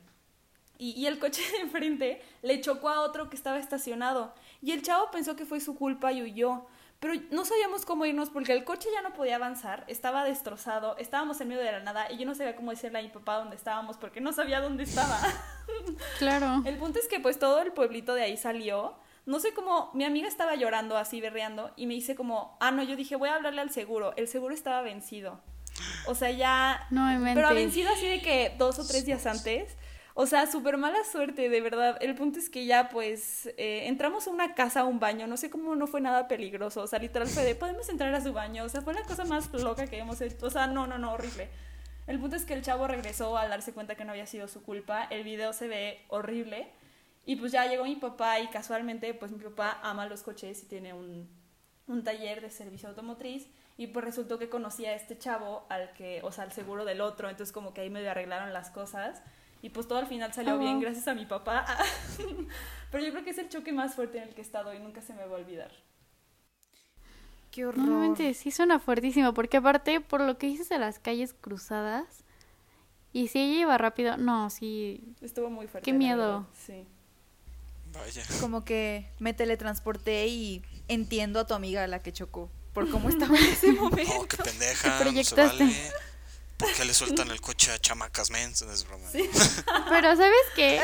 [0.78, 4.34] Y, y el coche de enfrente le chocó a otro que estaba estacionado.
[4.60, 6.66] Y el chavo pensó que fue su culpa y huyó.
[7.00, 11.40] Pero no sabíamos cómo irnos porque el coche ya no podía avanzar, estaba destrozado, estábamos
[11.40, 13.56] en medio de la nada y yo no sabía cómo decirle a mi papá dónde
[13.56, 15.18] estábamos porque no sabía dónde estaba.
[16.18, 16.62] Claro.
[16.64, 18.94] El punto es que pues todo el pueblito de ahí salió.
[19.26, 22.84] No sé cómo, mi amiga estaba llorando así, berreando, y me dice como, ah, no,
[22.84, 24.14] yo dije, voy a hablarle al seguro.
[24.16, 25.40] El seguro estaba vencido.
[26.06, 26.86] O sea, ya...
[26.90, 29.76] No me Pero vencido así de que dos o tres días antes.
[30.18, 31.98] O sea, súper mala suerte, de verdad.
[32.00, 35.26] El punto es que ya, pues, eh, entramos a una casa, a un baño.
[35.26, 36.80] No sé cómo no fue nada peligroso.
[36.80, 38.64] O sea, literal fue de, podemos entrar a su baño.
[38.64, 40.46] O sea, fue la cosa más loca que hemos hecho.
[40.46, 41.50] O sea, no, no, no, horrible.
[42.06, 44.62] El punto es que el chavo regresó al darse cuenta que no había sido su
[44.62, 45.04] culpa.
[45.10, 46.66] El video se ve horrible.
[47.26, 50.66] Y pues ya llegó mi papá y casualmente pues mi papá ama los coches y
[50.66, 51.28] tiene un,
[51.88, 56.20] un taller de servicio automotriz y pues resultó que conocía a este chavo al que,
[56.22, 59.22] o sea, al seguro del otro, entonces como que ahí medio arreglaron las cosas
[59.62, 61.64] y pues todo al final salió Oh, bien gracias a mi papá.
[62.90, 64.78] Pero yo creo que es el choque más fuerte en el que he estado y
[64.78, 65.70] nunca se me va a olvidar.
[67.50, 67.78] Qué horror.
[67.78, 72.24] Normalmente sí suena fuertísimo, porque aparte, por lo que dices de las calles cruzadas,
[73.12, 75.90] y si ella iba rápido, no, sí, Estuvo muy fuerte.
[75.90, 76.46] Qué miedo.
[76.52, 76.84] Sí.
[77.94, 78.22] Vaya.
[78.40, 83.08] Como que me teletransporté y entiendo a tu amiga a la que chocó por cómo
[83.08, 84.26] estaba en ese momento.
[84.28, 85.64] Qué pendeja, no se proyectaste.
[85.64, 85.92] vale.
[86.56, 88.62] ¿Por qué le sueltan el coche a chamacas mens?
[88.62, 89.04] Es broma.
[89.88, 90.80] Pero ¿sabes qué?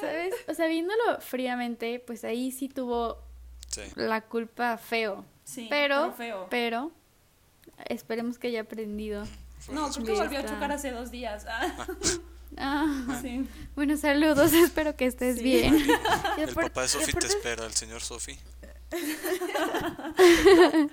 [0.00, 0.34] ¿Sabes?
[0.48, 3.18] O sea, viéndolo fríamente, pues ahí sí tuvo
[3.68, 3.82] Sí.
[3.96, 5.24] la culpa feo.
[5.44, 6.46] Sí, pero, feo.
[6.50, 6.92] pero,
[7.86, 9.26] esperemos que haya aprendido.
[9.70, 11.46] No, creo que volvió a chocar hace dos días.
[11.48, 11.86] Ah,
[12.58, 13.48] Ah, sí.
[13.74, 15.42] bueno, saludos, espero que estés Sí.
[15.42, 15.86] bien.
[16.36, 18.38] El papá de Sofi te espera, el señor Sofi.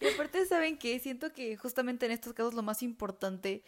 [0.00, 0.98] Y aparte, ¿saben qué?
[0.98, 3.62] Siento que justamente en estos casos lo más importante,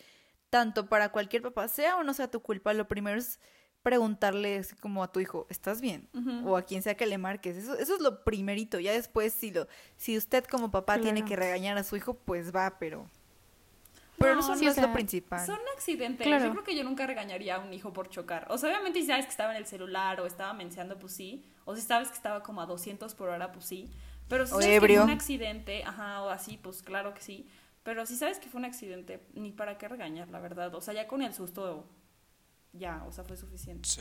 [0.50, 3.38] tanto para cualquier papá, sea o no sea tu culpa, lo primero es
[3.82, 6.08] preguntarle así como a tu hijo, ¿estás bien?
[6.44, 7.56] O a quien sea que le marques.
[7.56, 8.80] Eso, eso es lo primerito.
[8.80, 9.68] Ya después, si lo,
[9.98, 13.10] si usted como papá tiene que regañar a su hijo, pues va, pero.
[14.18, 15.44] Pero No, eso no, sí, o es lo principal.
[15.44, 16.26] Son accidentes.
[16.26, 16.44] Claro.
[16.46, 18.46] Yo creo que yo nunca regañaría a un hijo por chocar.
[18.50, 21.44] O sea, obviamente si sabes que estaba en el celular o estaba mencionando, pues sí.
[21.64, 23.90] O si sabes que estaba como a 200 por hora, pues sí.
[24.28, 24.96] Pero si O sabes que ebrio.
[25.02, 27.48] fue un accidente, ajá, o así, pues claro que sí.
[27.82, 30.74] Pero si sabes que fue un accidente, ni para qué regañar, la verdad.
[30.74, 31.84] O sea, ya con el susto,
[32.72, 33.88] ya, o sea, fue suficiente.
[33.88, 34.00] Sí.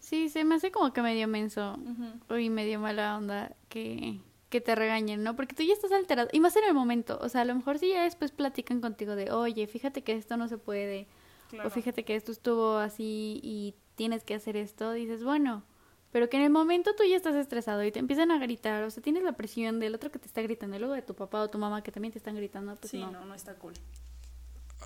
[0.00, 2.36] Sí, se me hace como que medio menso Ujú.
[2.36, 4.20] y medio mala onda que,
[4.54, 5.34] que te regañen, ¿no?
[5.34, 6.28] Porque tú ya estás alterado.
[6.30, 7.18] Y más en el momento.
[7.20, 10.36] O sea, a lo mejor si ya después platican contigo de, oye, fíjate que esto
[10.36, 11.08] no se puede.
[11.50, 11.66] Claro.
[11.66, 14.92] O fíjate que esto estuvo así y tienes que hacer esto.
[14.92, 15.64] Dices, bueno.
[16.12, 18.84] Pero que en el momento tú ya estás estresado y te empiezan a gritar.
[18.84, 20.76] O sea, tienes la presión del otro que te está gritando.
[20.76, 22.76] Y luego de tu papá o tu mamá que también te están gritando.
[22.76, 23.10] Pues sí, no.
[23.10, 23.24] no.
[23.24, 23.74] no, está cool.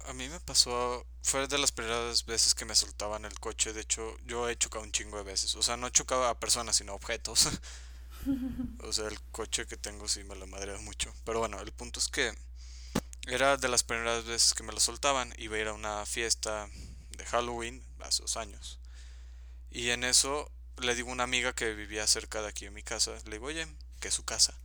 [0.07, 3.75] A mí me pasó, fue de las primeras veces que me soltaban el coche.
[3.75, 5.55] De hecho, yo he chocado un chingo de veces.
[5.57, 7.51] O sea, no he chocado a personas, sino a objetos.
[8.81, 11.13] o sea, el coche que tengo sí me lo madreo mucho.
[11.25, 12.33] Pero bueno, el punto es que
[13.27, 15.35] era de las primeras veces que me lo soltaban.
[15.39, 16.69] Iba a ir a una fiesta
[17.17, 18.81] de Halloween hace dos años.
[19.71, 22.83] Y en eso le digo a una amiga que vivía cerca de aquí en mi
[22.83, 23.13] casa.
[23.25, 23.67] Le digo, oye,
[24.01, 24.59] que es su casa.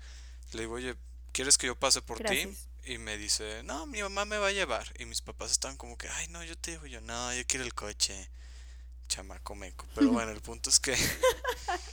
[0.54, 0.96] Le digo, oye,
[1.32, 2.48] ¿quieres que yo pase por ti?
[2.86, 4.94] Y me dice, no, mi mamá me va a llevar.
[5.00, 7.66] Y mis papás están como que, ay, no, yo te digo, yo, no, yo quiero
[7.66, 8.30] el coche.
[9.08, 9.88] Chamaco meco.
[9.94, 10.96] Pero bueno, el punto es que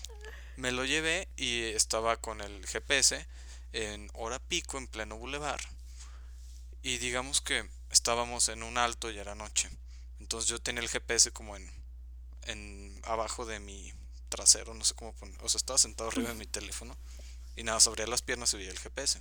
[0.60, 3.26] me lo llevé y estaba con el GPS
[3.72, 5.60] en hora pico, en pleno bulevar.
[6.82, 9.70] Y digamos que estábamos en un alto y era noche.
[10.20, 11.70] Entonces yo tenía el GPS como en,
[12.42, 13.92] en abajo de mi
[14.28, 15.36] trasero, no sé cómo poner.
[15.42, 16.96] O sea, estaba sentado arriba de mi teléfono.
[17.56, 19.20] Y nada, abría las piernas y veía el GPS.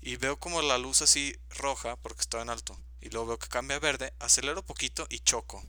[0.00, 2.78] Y veo como la luz así roja, porque estaba en alto.
[3.00, 5.64] Y luego veo que cambia a verde, acelero poquito y choco.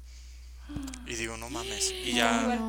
[1.05, 1.91] Y digo, no mames.
[1.91, 2.59] Y ya,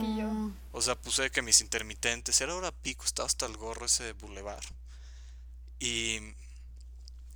[0.72, 4.62] o sea, puse que mis intermitentes, era hora pico, estaba hasta el gorro ese bulevar.
[5.78, 6.20] Y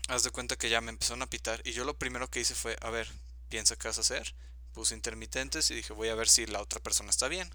[0.09, 1.63] haz de cuenta que ya me empezaron a pitar.
[1.65, 3.09] Y yo lo primero que hice fue, a ver,
[3.49, 4.35] piensa qué vas a hacer.
[4.73, 7.51] Puse intermitentes y dije, voy a ver si la otra persona está bien.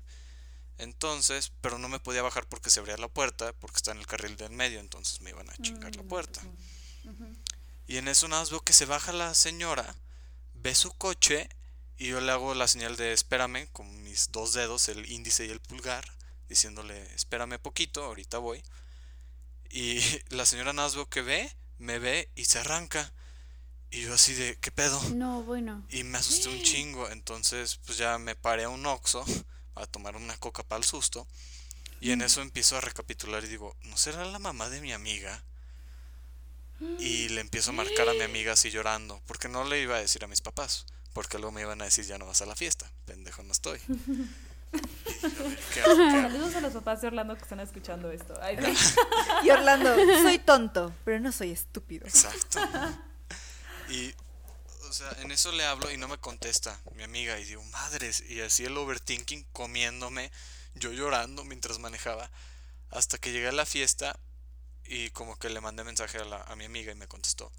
[0.77, 4.07] Entonces, pero no me podía bajar porque se abría la puerta, porque está en el
[4.07, 6.41] carril del medio, entonces me iban a chingar la puerta.
[7.87, 9.95] Y en eso nada más veo que se baja la señora,
[10.55, 11.49] ve su coche
[11.97, 15.49] y yo le hago la señal de espérame con mis dos dedos, el índice y
[15.49, 16.05] el pulgar,
[16.49, 18.63] diciéndole espérame poquito, ahorita voy.
[19.69, 23.13] Y la señora veo que ve, me ve y se arranca.
[23.91, 25.01] Y yo así de, ¿qué pedo?
[25.13, 25.85] No, bueno.
[25.89, 29.23] Y me asusté un chingo, entonces pues ya me paré a un Oxxo
[29.75, 31.27] a tomar una coca para el susto.
[32.01, 35.43] Y en eso empiezo a recapitular y digo, ¿no será la mamá de mi amiga?
[36.99, 40.01] Y le empiezo a marcar a mi amiga así llorando, porque no le iba a
[40.01, 40.85] decir a mis papás,
[41.15, 43.79] porque luego me iban a decir ya no vas a la fiesta, pendejo no estoy.
[45.73, 48.33] Saludos a los papás de Orlando que están escuchando esto.
[48.41, 48.67] Ay, no.
[49.43, 52.05] Y Orlando, soy tonto, pero no soy estúpido.
[52.05, 52.59] Exacto.
[53.89, 54.13] Y,
[54.89, 57.39] o sea, en eso le hablo y no me contesta mi amiga.
[57.39, 58.21] Y digo, madres.
[58.27, 60.29] Y así el overthinking comiéndome,
[60.73, 62.29] yo llorando mientras manejaba.
[62.89, 64.19] Hasta que llegué a la fiesta
[64.83, 67.49] y como que le mandé mensaje a, la- a mi amiga y me contestó.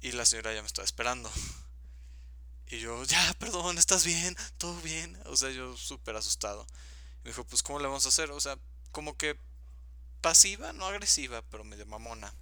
[0.00, 1.30] Y la señora ya me estaba esperando.
[2.70, 4.36] Y yo, ya, perdón, ¿estás bien?
[4.56, 5.18] ¿Todo bien?
[5.26, 6.64] O sea, yo súper asustado.
[7.24, 8.30] Me dijo, pues, ¿cómo le vamos a hacer?
[8.30, 8.56] O sea,
[8.92, 9.36] como que
[10.20, 12.32] pasiva, no agresiva, pero medio mamona.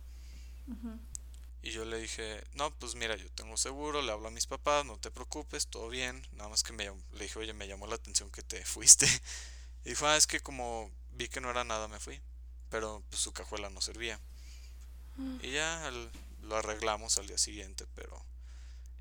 [1.62, 4.85] Y yo le dije, no, pues mira, yo tengo seguro, le hablo a mis papás,
[4.85, 6.26] no te preocupes, todo bien.
[6.33, 9.07] Nada más que me le dije, oye, me llamó la atención que te fuiste.
[9.85, 12.20] Y dijo, ah, es que como vi que no era nada, me fui.
[12.68, 14.20] Pero pues su cajuela no servía.
[15.43, 15.91] Y ya
[16.43, 18.22] lo arreglamos al día siguiente, pero...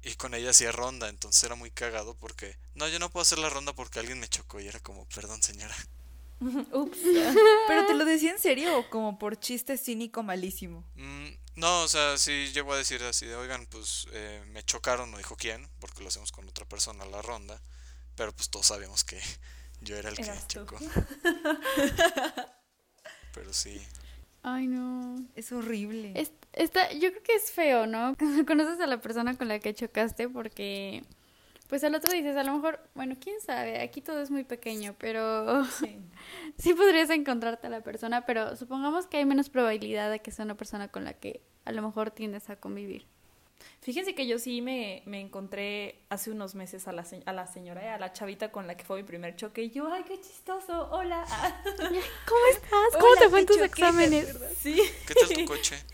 [0.03, 2.57] Y con ella hacía ronda, entonces era muy cagado porque...
[2.75, 5.41] No, yo no puedo hacer la ronda porque alguien me chocó y era como, perdón
[5.43, 5.75] señora.
[6.39, 6.97] Ups.
[7.67, 10.87] ¿Pero te lo decía en serio o como por chiste cínico malísimo?
[10.95, 15.09] Mm, no, o sea, sí llegó a decir así de, oigan, pues eh, me chocaron,
[15.11, 17.59] no dijo quién, porque lo hacemos con otra persona la ronda,
[18.15, 19.19] pero pues todos sabíamos que
[19.81, 20.59] yo era el que Eras tú.
[20.59, 20.77] chocó.
[23.33, 23.81] pero sí,
[24.49, 25.15] Ay, no.
[25.35, 26.13] Es horrible.
[26.15, 28.13] Es- está, yo creo que es feo, ¿no?
[28.19, 31.03] Cuando conoces a la persona con la que chocaste porque,
[31.67, 34.95] pues al otro dices, a lo mejor, bueno, quién sabe, aquí todo es muy pequeño,
[34.97, 35.97] pero Sí.
[36.57, 40.45] sí podrías encontrarte a la persona, pero supongamos que hay menos probabilidad de que sea
[40.45, 43.05] una persona con la que a lo mejor tiendes a convivir.
[43.81, 47.83] Fíjense que yo sí me, me encontré hace unos meses a la, a la señora,
[47.85, 49.63] eh, a la chavita con la que fue mi primer choque.
[49.63, 51.25] Y yo, ay, qué chistoso, hola.
[51.29, 51.61] ah".
[52.25, 52.97] ¿Cómo estás?
[52.99, 54.27] ¿Cómo Hola, te fue en tus choqué, ¿te exámenes?
[54.61, 54.81] Sí.
[55.05, 55.85] ¿qué tal tu coche?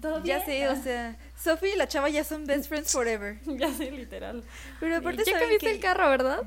[0.00, 0.46] ¿Todo Ya bien?
[0.46, 3.40] sé, o sea, Sophie y la chava ya son best friends forever.
[3.46, 4.44] Ya sé, literal.
[4.78, 5.70] Pero aparte Ya saben cambiaste que...
[5.70, 6.46] el carro, ¿verdad?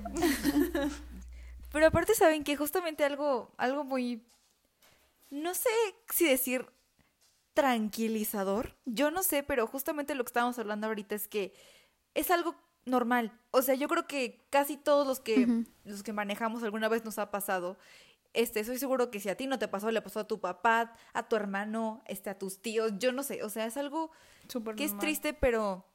[1.72, 4.22] Pero aparte saben que justamente algo, algo muy,
[5.30, 5.70] no sé
[6.10, 6.66] si decir
[7.54, 11.54] tranquilizador, yo no sé, pero justamente lo que estábamos hablando ahorita es que
[12.14, 13.38] es algo normal.
[13.52, 17.20] O sea, yo creo que casi todos los que, los que manejamos alguna vez nos
[17.20, 17.78] ha pasado.
[18.34, 20.94] Este, soy seguro que si a ti no te pasó, le pasó a tu papá,
[21.14, 23.44] a tu hermano, este, a tus tíos, yo no sé.
[23.44, 24.12] O sea, es algo
[24.78, 25.86] que es triste, pero,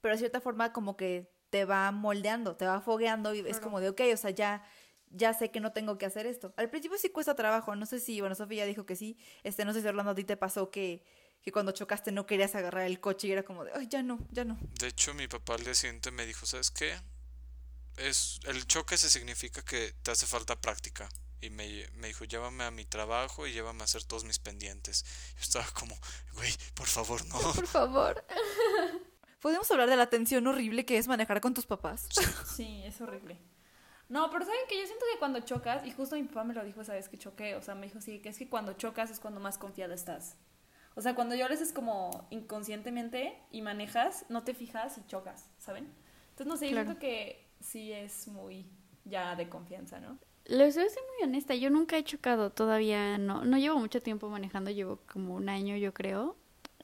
[0.00, 3.80] pero de cierta forma como que te va moldeando, te va fogueando y es como
[3.80, 4.64] de, ok, o sea, ya,
[5.16, 6.52] ya sé que no tengo que hacer esto.
[6.56, 9.64] Al principio sí cuesta trabajo, no sé si, bueno, Sofía ya dijo que sí, este,
[9.64, 11.02] no sé si Orlando a ti te pasó que,
[11.42, 14.18] que cuando chocaste no querías agarrar el coche y era como de, ay, ya no,
[14.30, 14.58] ya no.
[14.78, 16.94] De hecho, mi papá al día siguiente me dijo, ¿sabes qué?
[17.96, 21.08] Es, el choque se significa que te hace falta práctica.
[21.40, 25.04] Y me, me dijo, llévame a mi trabajo y llévame a hacer todos mis pendientes.
[25.36, 25.96] Yo estaba como,
[26.34, 27.38] güey, por favor, no.
[27.54, 28.24] Por favor.
[29.40, 32.08] ¿Podemos hablar de la tensión horrible que es manejar con tus papás?
[32.56, 33.38] Sí, es horrible.
[34.08, 36.64] No, pero saben que yo siento que cuando chocas, y justo mi papá me lo
[36.64, 39.10] dijo esa vez que choqué, o sea, me dijo, sí, que es que cuando chocas
[39.10, 40.36] es cuando más confiada estás.
[40.94, 45.50] O sea, cuando yo lo haces como inconscientemente y manejas, no te fijas y chocas,
[45.58, 45.88] ¿saben?
[46.30, 46.86] Entonces, no sé, yo Claro.
[46.86, 48.66] siento que sí es muy
[49.04, 50.18] ya de confianza, ¿no?
[50.46, 54.00] Les voy a ser muy honesta, yo nunca he chocado, todavía no, no llevo mucho
[54.00, 56.36] tiempo manejando, llevo como un año yo creo,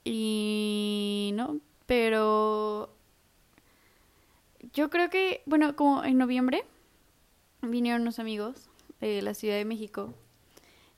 [0.03, 2.93] y no, pero
[4.73, 6.65] yo creo que, bueno, como en noviembre
[7.69, 10.13] vinieron unos amigos de la Ciudad de México,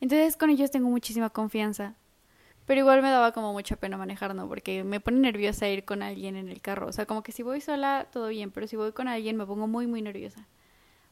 [0.01, 1.95] entonces con ellos tengo muchísima confianza,
[2.65, 4.47] pero igual me daba como mucha pena manejar, ¿no?
[4.47, 7.43] Porque me pone nerviosa ir con alguien en el carro, o sea, como que si
[7.43, 10.47] voy sola, todo bien, pero si voy con alguien me pongo muy, muy nerviosa.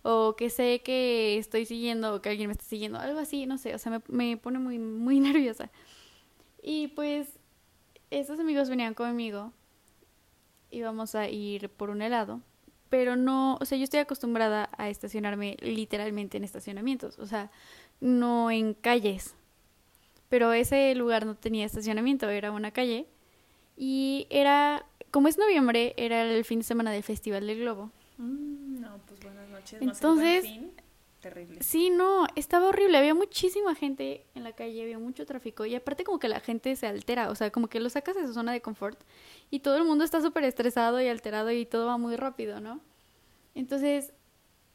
[0.02, 3.58] O que sé que estoy siguiendo o que alguien me está siguiendo, algo así, no
[3.58, 5.70] sé, o sea, me, me pone muy, muy nerviosa.
[6.62, 7.40] Y pues
[8.10, 9.54] estos amigos venían conmigo,
[10.72, 12.42] íbamos a ir por un helado,
[12.94, 17.50] pero no, o sea, yo estoy acostumbrada a estacionarme literalmente en estacionamientos, o sea,
[18.00, 19.34] no en calles.
[20.30, 23.08] Pero ese lugar no tenía estacionamiento, era una calle.
[23.76, 27.90] Y era, como es noviembre, era el fin de semana del Festival del Globo.
[28.20, 29.82] Mm, no, pues buenas noches.
[29.82, 30.72] Entonces- Fin,
[31.24, 31.64] terrible.
[31.64, 32.98] Sí, no, estaba horrible.
[32.98, 35.66] Había muchísima gente en la calle, había mucho tráfico.
[35.66, 37.32] Y aparte, como que la gente se altera.
[37.32, 39.00] O sea, como que lo sacas de su zona de confort.
[39.50, 42.82] Y todo el mundo está súper estresado y alterado y todo va muy rápido, ¿no?
[43.56, 44.14] Entonces,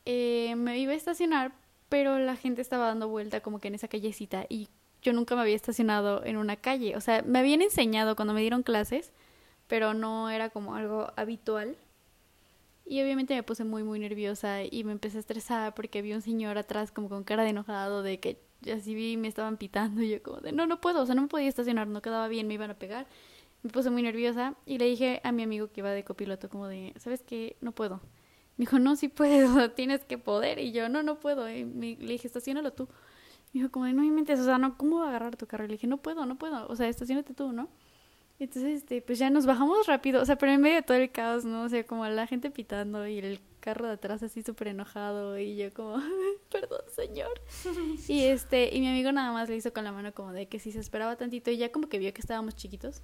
[0.07, 1.53] eh, me iba a estacionar,
[1.89, 4.47] pero la gente estaba dando vuelta como que en esa callecita.
[4.49, 4.69] Y
[5.03, 6.97] yo nunca me había estacionado en una calle.
[6.97, 9.13] O sea, me habían enseñado cuando me dieron clases,
[9.69, 11.77] pero no era como algo habitual.
[12.89, 16.23] Y obviamente me puse muy, muy nerviosa y me empecé a estresar porque vi un
[16.23, 18.41] señor atrás como con cara de enojado, de que
[18.75, 21.23] así vi, me estaban pitando y yo como de, no, no puedo, o sea, no
[21.23, 23.07] me podía estacionar, no quedaba bien, me iban a pegar.
[23.63, 26.69] Me puse muy nerviosa y le dije a mi amigo que iba de copiloto como
[26.69, 27.57] de, ¿sabes qué?
[27.61, 27.97] No puedo.
[28.57, 30.59] Me dijo, no, sí puedes, o sea, tienes que poder.
[30.59, 31.51] Y yo, no, no puedo.
[31.51, 32.89] Y me- le dije, estacionalo tú.
[33.53, 35.47] Me dijo, como de, no me mentes, o sea, no, ¿cómo voy a agarrar tu
[35.47, 35.65] carro?
[35.65, 37.69] Y le dije, no puedo, no puedo, o sea, estacionate tú, ¿no?
[38.41, 41.11] Entonces, este, pues ya nos bajamos rápido, o sea, pero en medio de todo el
[41.11, 41.65] caos, ¿no?
[41.65, 45.57] O sea, como la gente pitando y el carro de atrás así súper enojado y
[45.57, 45.97] yo como,
[46.51, 47.41] perdón, señor.
[48.09, 50.59] Y este, y mi amigo nada más le hizo con la mano como de que
[50.59, 53.03] si se esperaba tantito y ya como que vio que estábamos chiquitos.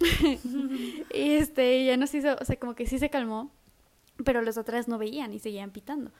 [1.12, 3.52] y este, y ya nos hizo, o sea, como que sí se calmó,
[4.24, 6.10] pero los atrás no veían y seguían pitando.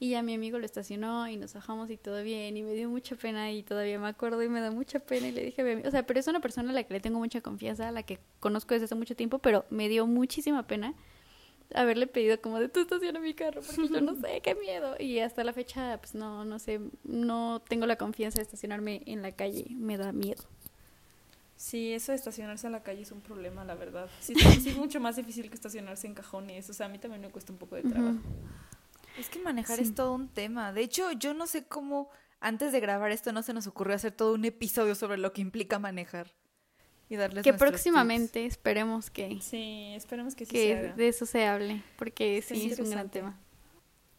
[0.00, 2.88] Y ya mi amigo lo estacionó y nos bajamos y todo bien y me dio
[2.88, 5.64] mucha pena y todavía me acuerdo y me da mucha pena y le dije a
[5.64, 7.88] mi amigo, o sea, pero es una persona a la que le tengo mucha confianza,
[7.88, 10.94] a la que conozco desde hace mucho tiempo, pero me dio muchísima pena
[11.74, 14.94] haberle pedido como de tú estaciona mi carro porque yo no sé, qué miedo.
[14.98, 19.22] Y hasta la fecha, pues no, no sé, no tengo la confianza de estacionarme en
[19.22, 20.44] la calle, me da miedo.
[21.56, 24.08] Sí, eso de estacionarse en la calle es un problema, la verdad.
[24.20, 26.70] Sí, sí es mucho más difícil que estacionarse en cajones.
[26.70, 28.20] O sea, a mí también me cuesta un poco de trabajo.
[29.18, 29.82] Es que manejar Sí.
[29.84, 30.72] es todo un tema.
[30.72, 32.10] De hecho, yo no sé cómo
[32.40, 35.40] antes de grabar esto no se nos ocurrió hacer todo un episodio sobre lo que
[35.40, 36.32] implica manejar.
[37.10, 40.92] Y darles Que próximamente esperemos que, Sí, esperemos que sí que se haga.
[40.94, 43.38] de eso se hable, porque sí es un gran tema.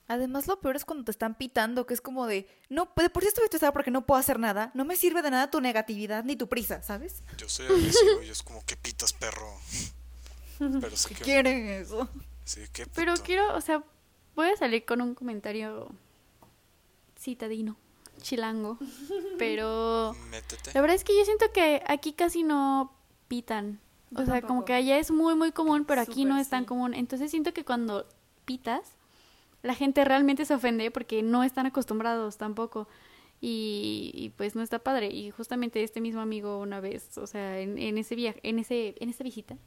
[0.08, 3.22] Además, lo peor es cuando te están pitando, que es como de, no, de por
[3.22, 6.24] sí estoy estresada porque no puedo hacer nada, no me sirve de nada tu negatividad
[6.24, 7.22] ni tu prisa, ¿sabes?
[7.38, 9.54] Yo soy agresivo y es como que pitas, perro.
[10.58, 11.24] Pero sé ¿Qué que.
[11.24, 12.10] quieren eso?
[12.44, 13.24] Sí, qué Pero puto.
[13.24, 13.84] quiero, o sea,
[14.40, 15.90] voy a salir con un comentario
[17.18, 17.76] citadino,
[18.22, 18.78] chilango,
[19.38, 20.72] pero Métete.
[20.74, 22.94] la verdad es que yo siento que aquí casi no
[23.28, 23.80] pitan.
[24.16, 26.62] O Yo sea, como que allá es muy, muy común, pero aquí no es tan
[26.62, 26.68] sí.
[26.68, 26.94] común.
[26.96, 28.08] Entonces siento que cuando
[28.46, 28.96] pitas,
[29.62, 32.88] la gente realmente se ofende porque no están acostumbrados tampoco.
[33.42, 35.08] Y, y, pues no está padre.
[35.08, 38.96] Y justamente este mismo amigo una vez, o sea, en, en ese viaje, en ese,
[39.00, 39.58] en esa visita,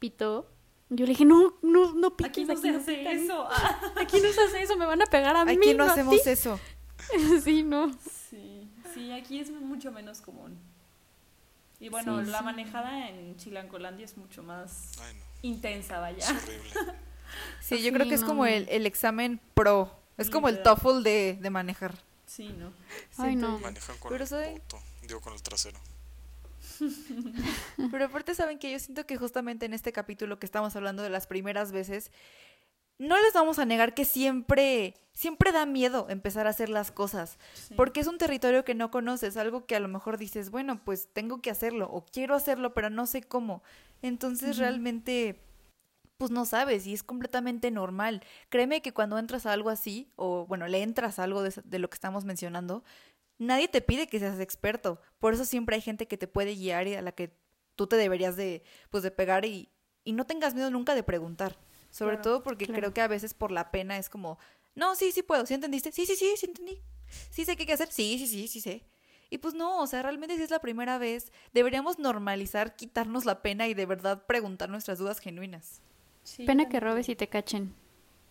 [0.00, 0.48] pitó.
[0.90, 3.46] Yo le dije, no, no, no pites, Aquí no se hace eso.
[3.48, 3.92] Ah.
[4.00, 5.52] Aquí no se hace eso, me van a pegar a mí.
[5.56, 6.28] Aquí no a hacemos ti".
[6.28, 6.58] eso.
[7.44, 7.92] sí, no.
[8.28, 10.58] Sí, sí, aquí es mucho menos común.
[11.78, 12.44] Y bueno, Sí, la sí.
[12.44, 15.20] manejada en Chilangolandia es mucho más Ay, no.
[15.42, 16.18] intensa, vaya.
[16.18, 16.70] Es horrible.
[17.60, 19.96] Sí, yo Sí, creo que es como el, el examen pro.
[20.18, 20.64] Es como el.
[20.64, 21.94] TOEFL de, de manejar.
[22.26, 22.72] Sí, ¿no?
[23.18, 23.60] Ay, no.
[23.60, 24.82] Manejan con Pero el soy- puto.
[25.02, 25.78] Digo, con el trasero.
[27.90, 31.10] Pero aparte saben que yo siento que justamente en este capítulo que estamos hablando de
[31.10, 32.10] las primeras veces,
[32.98, 37.38] no les vamos a negar que siempre, siempre da miedo empezar a hacer las cosas,
[37.54, 37.74] Sí.
[37.74, 41.08] porque es un territorio que no conoces, algo que a lo mejor dices, bueno, pues
[41.12, 43.62] tengo que hacerlo o quiero hacerlo, pero no sé cómo.
[44.02, 45.40] Entonces realmente,
[46.18, 48.22] pues no sabes y es completamente normal.
[48.50, 51.78] Créeme que cuando entras a algo así, o bueno, le entras a algo de, de
[51.78, 52.84] lo que estamos mencionando,
[53.40, 55.00] nadie te pide que seas experto.
[55.18, 57.32] Por eso siempre hay gente que te puede guiar y a la que
[57.74, 59.68] tú te deberías de, pues, de pegar y,
[60.04, 61.58] y no tengas miedo nunca de preguntar.
[61.90, 62.80] Sobre Claro, todo porque claro.
[62.80, 64.38] creo que a veces por la pena es como,
[64.76, 65.90] no, sí, sí puedo, ¿sí entendiste?
[65.90, 66.80] Sí, sí, sí, sí entendí.
[67.30, 68.84] Sí sé qué hay que hacer, sí, sí, sí, sí sé.
[69.28, 73.42] Y pues no, o sea, realmente si es la primera vez, deberíamos normalizar, quitarnos la
[73.42, 75.80] pena y de verdad preguntar nuestras dudas genuinas.
[76.22, 77.74] Sí, Pena que robes y te cachen.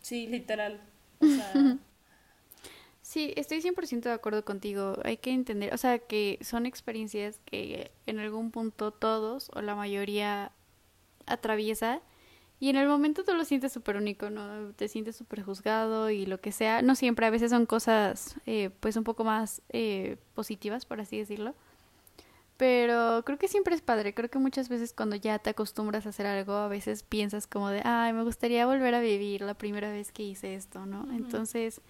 [0.01, 0.81] Sí, literal.
[1.19, 1.53] O sea,
[3.09, 4.93] Sí, estoy 100% de acuerdo contigo.
[5.03, 9.73] Hay que entender, o sea, que son experiencias que en algún punto todos o la
[9.73, 10.51] mayoría
[11.25, 12.03] atraviesa
[12.59, 14.73] y en el momento tú lo sientes súper único, ¿no?
[14.73, 16.83] Te sientes súper juzgado y lo que sea.
[16.83, 21.17] No siempre, a veces son cosas eh, pues un poco más eh, positivas, por así
[21.17, 21.55] decirlo.
[22.57, 24.13] Pero creo que siempre es padre.
[24.13, 27.69] Creo que muchas veces cuando ya te acostumbras a hacer algo, a veces piensas como
[27.69, 31.11] de, ay, me gustaría volver a vivir la primera vez que hice esto, ¿no?
[31.11, 31.81] Entonces,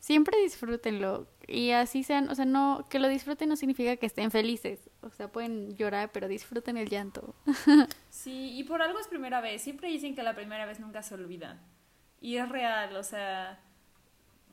[0.00, 1.28] siempre disfrútenlo.
[1.46, 4.90] Y así sean, o sea, no, que lo disfruten no significa que estén felices.
[5.02, 7.36] O sea, pueden llorar, pero disfruten el llanto.
[8.10, 9.62] sí, y por algo es primera vez.
[9.62, 11.60] Siempre dicen que la primera vez nunca se olvida.
[12.20, 13.60] Y es real, o sea,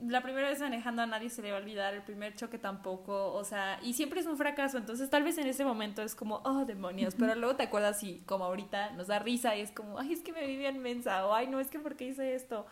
[0.01, 3.33] la primera vez manejando a nadie se le va a olvidar, el primer choque tampoco,
[3.33, 6.41] o sea, y siempre es un fracaso, entonces tal vez en ese momento es como,
[6.45, 9.99] oh, demonios, pero luego te acuerdas y como ahorita nos da risa y es como,
[9.99, 12.65] ay, es que me viví en mensa, o ay, no, es que porque hice esto.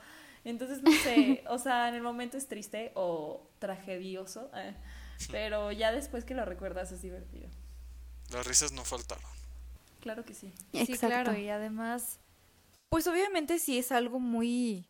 [0.46, 4.76] Entonces, no sé, o sea, en el momento es triste o tragedioso, eh,
[5.32, 7.50] pero ya después que lo recuerdas es divertido.
[8.32, 9.26] Las risas no faltaron.
[10.00, 10.54] Claro que sí.
[10.72, 12.20] Sí, claro, y además,
[12.90, 14.88] pues obviamente si es algo muy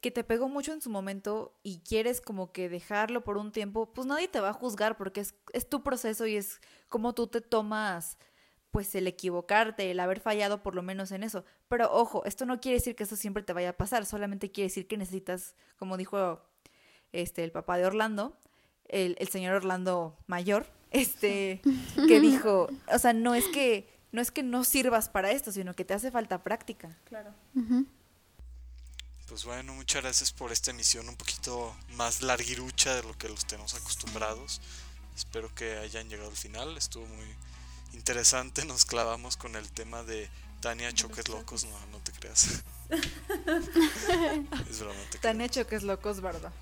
[0.00, 3.92] que te pegó mucho en su momento y quieres como que dejarlo por un tiempo,
[3.92, 7.26] pues nadie te va a juzgar porque es, es tu proceso y es como tú
[7.26, 8.16] te tomas
[8.70, 11.44] pues el equivocarte, el haber fallado por lo menos en eso.
[11.68, 14.68] Pero ojo, esto no quiere decir que eso siempre te vaya a pasar, solamente quiere
[14.68, 16.42] decir que necesitas, como dijo
[17.12, 18.36] este el papá de Orlando,
[18.86, 21.60] el, el señor Orlando mayor, este,
[22.06, 25.74] que dijo, o sea, no es que no es que no sirvas para esto, sino
[25.74, 26.96] que te hace falta práctica.
[27.04, 27.34] Claro.
[29.28, 33.44] Pues bueno, muchas gracias por esta emisión un poquito más larguirucha de lo que los
[33.44, 34.62] tenemos acostumbrados.
[35.14, 36.78] Espero que hayan llegado al final.
[36.78, 37.26] Estuvo muy
[37.92, 38.64] interesante.
[38.64, 40.28] Nos clavamos con el tema de
[40.60, 41.64] Tania Choques Locos.
[41.64, 42.62] No, no te creas.
[44.70, 45.46] es broma, te Tan creo.
[45.46, 46.52] hecho que es locos, ¿verdad?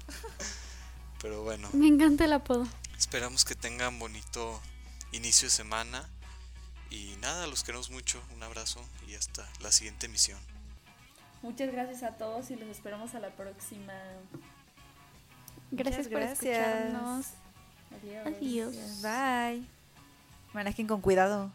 [1.22, 2.66] Pero bueno, Me encanta el apodo.
[2.99, 4.61] esperamos que tengan bonito
[5.12, 6.09] inicio de semana.
[6.91, 8.22] Y nada, los queremos mucho.
[8.35, 10.39] Un abrazo y hasta la siguiente emisión.
[11.43, 13.93] Muchas gracias a todos y los esperamos a la próxima.
[15.70, 16.66] Gracias, Muchas por gracias.
[16.66, 17.27] escucharnos.
[18.03, 18.27] Adiós.
[18.27, 19.03] Adiós.
[19.03, 19.76] Bye.
[20.57, 21.51] Manejen con cuidado.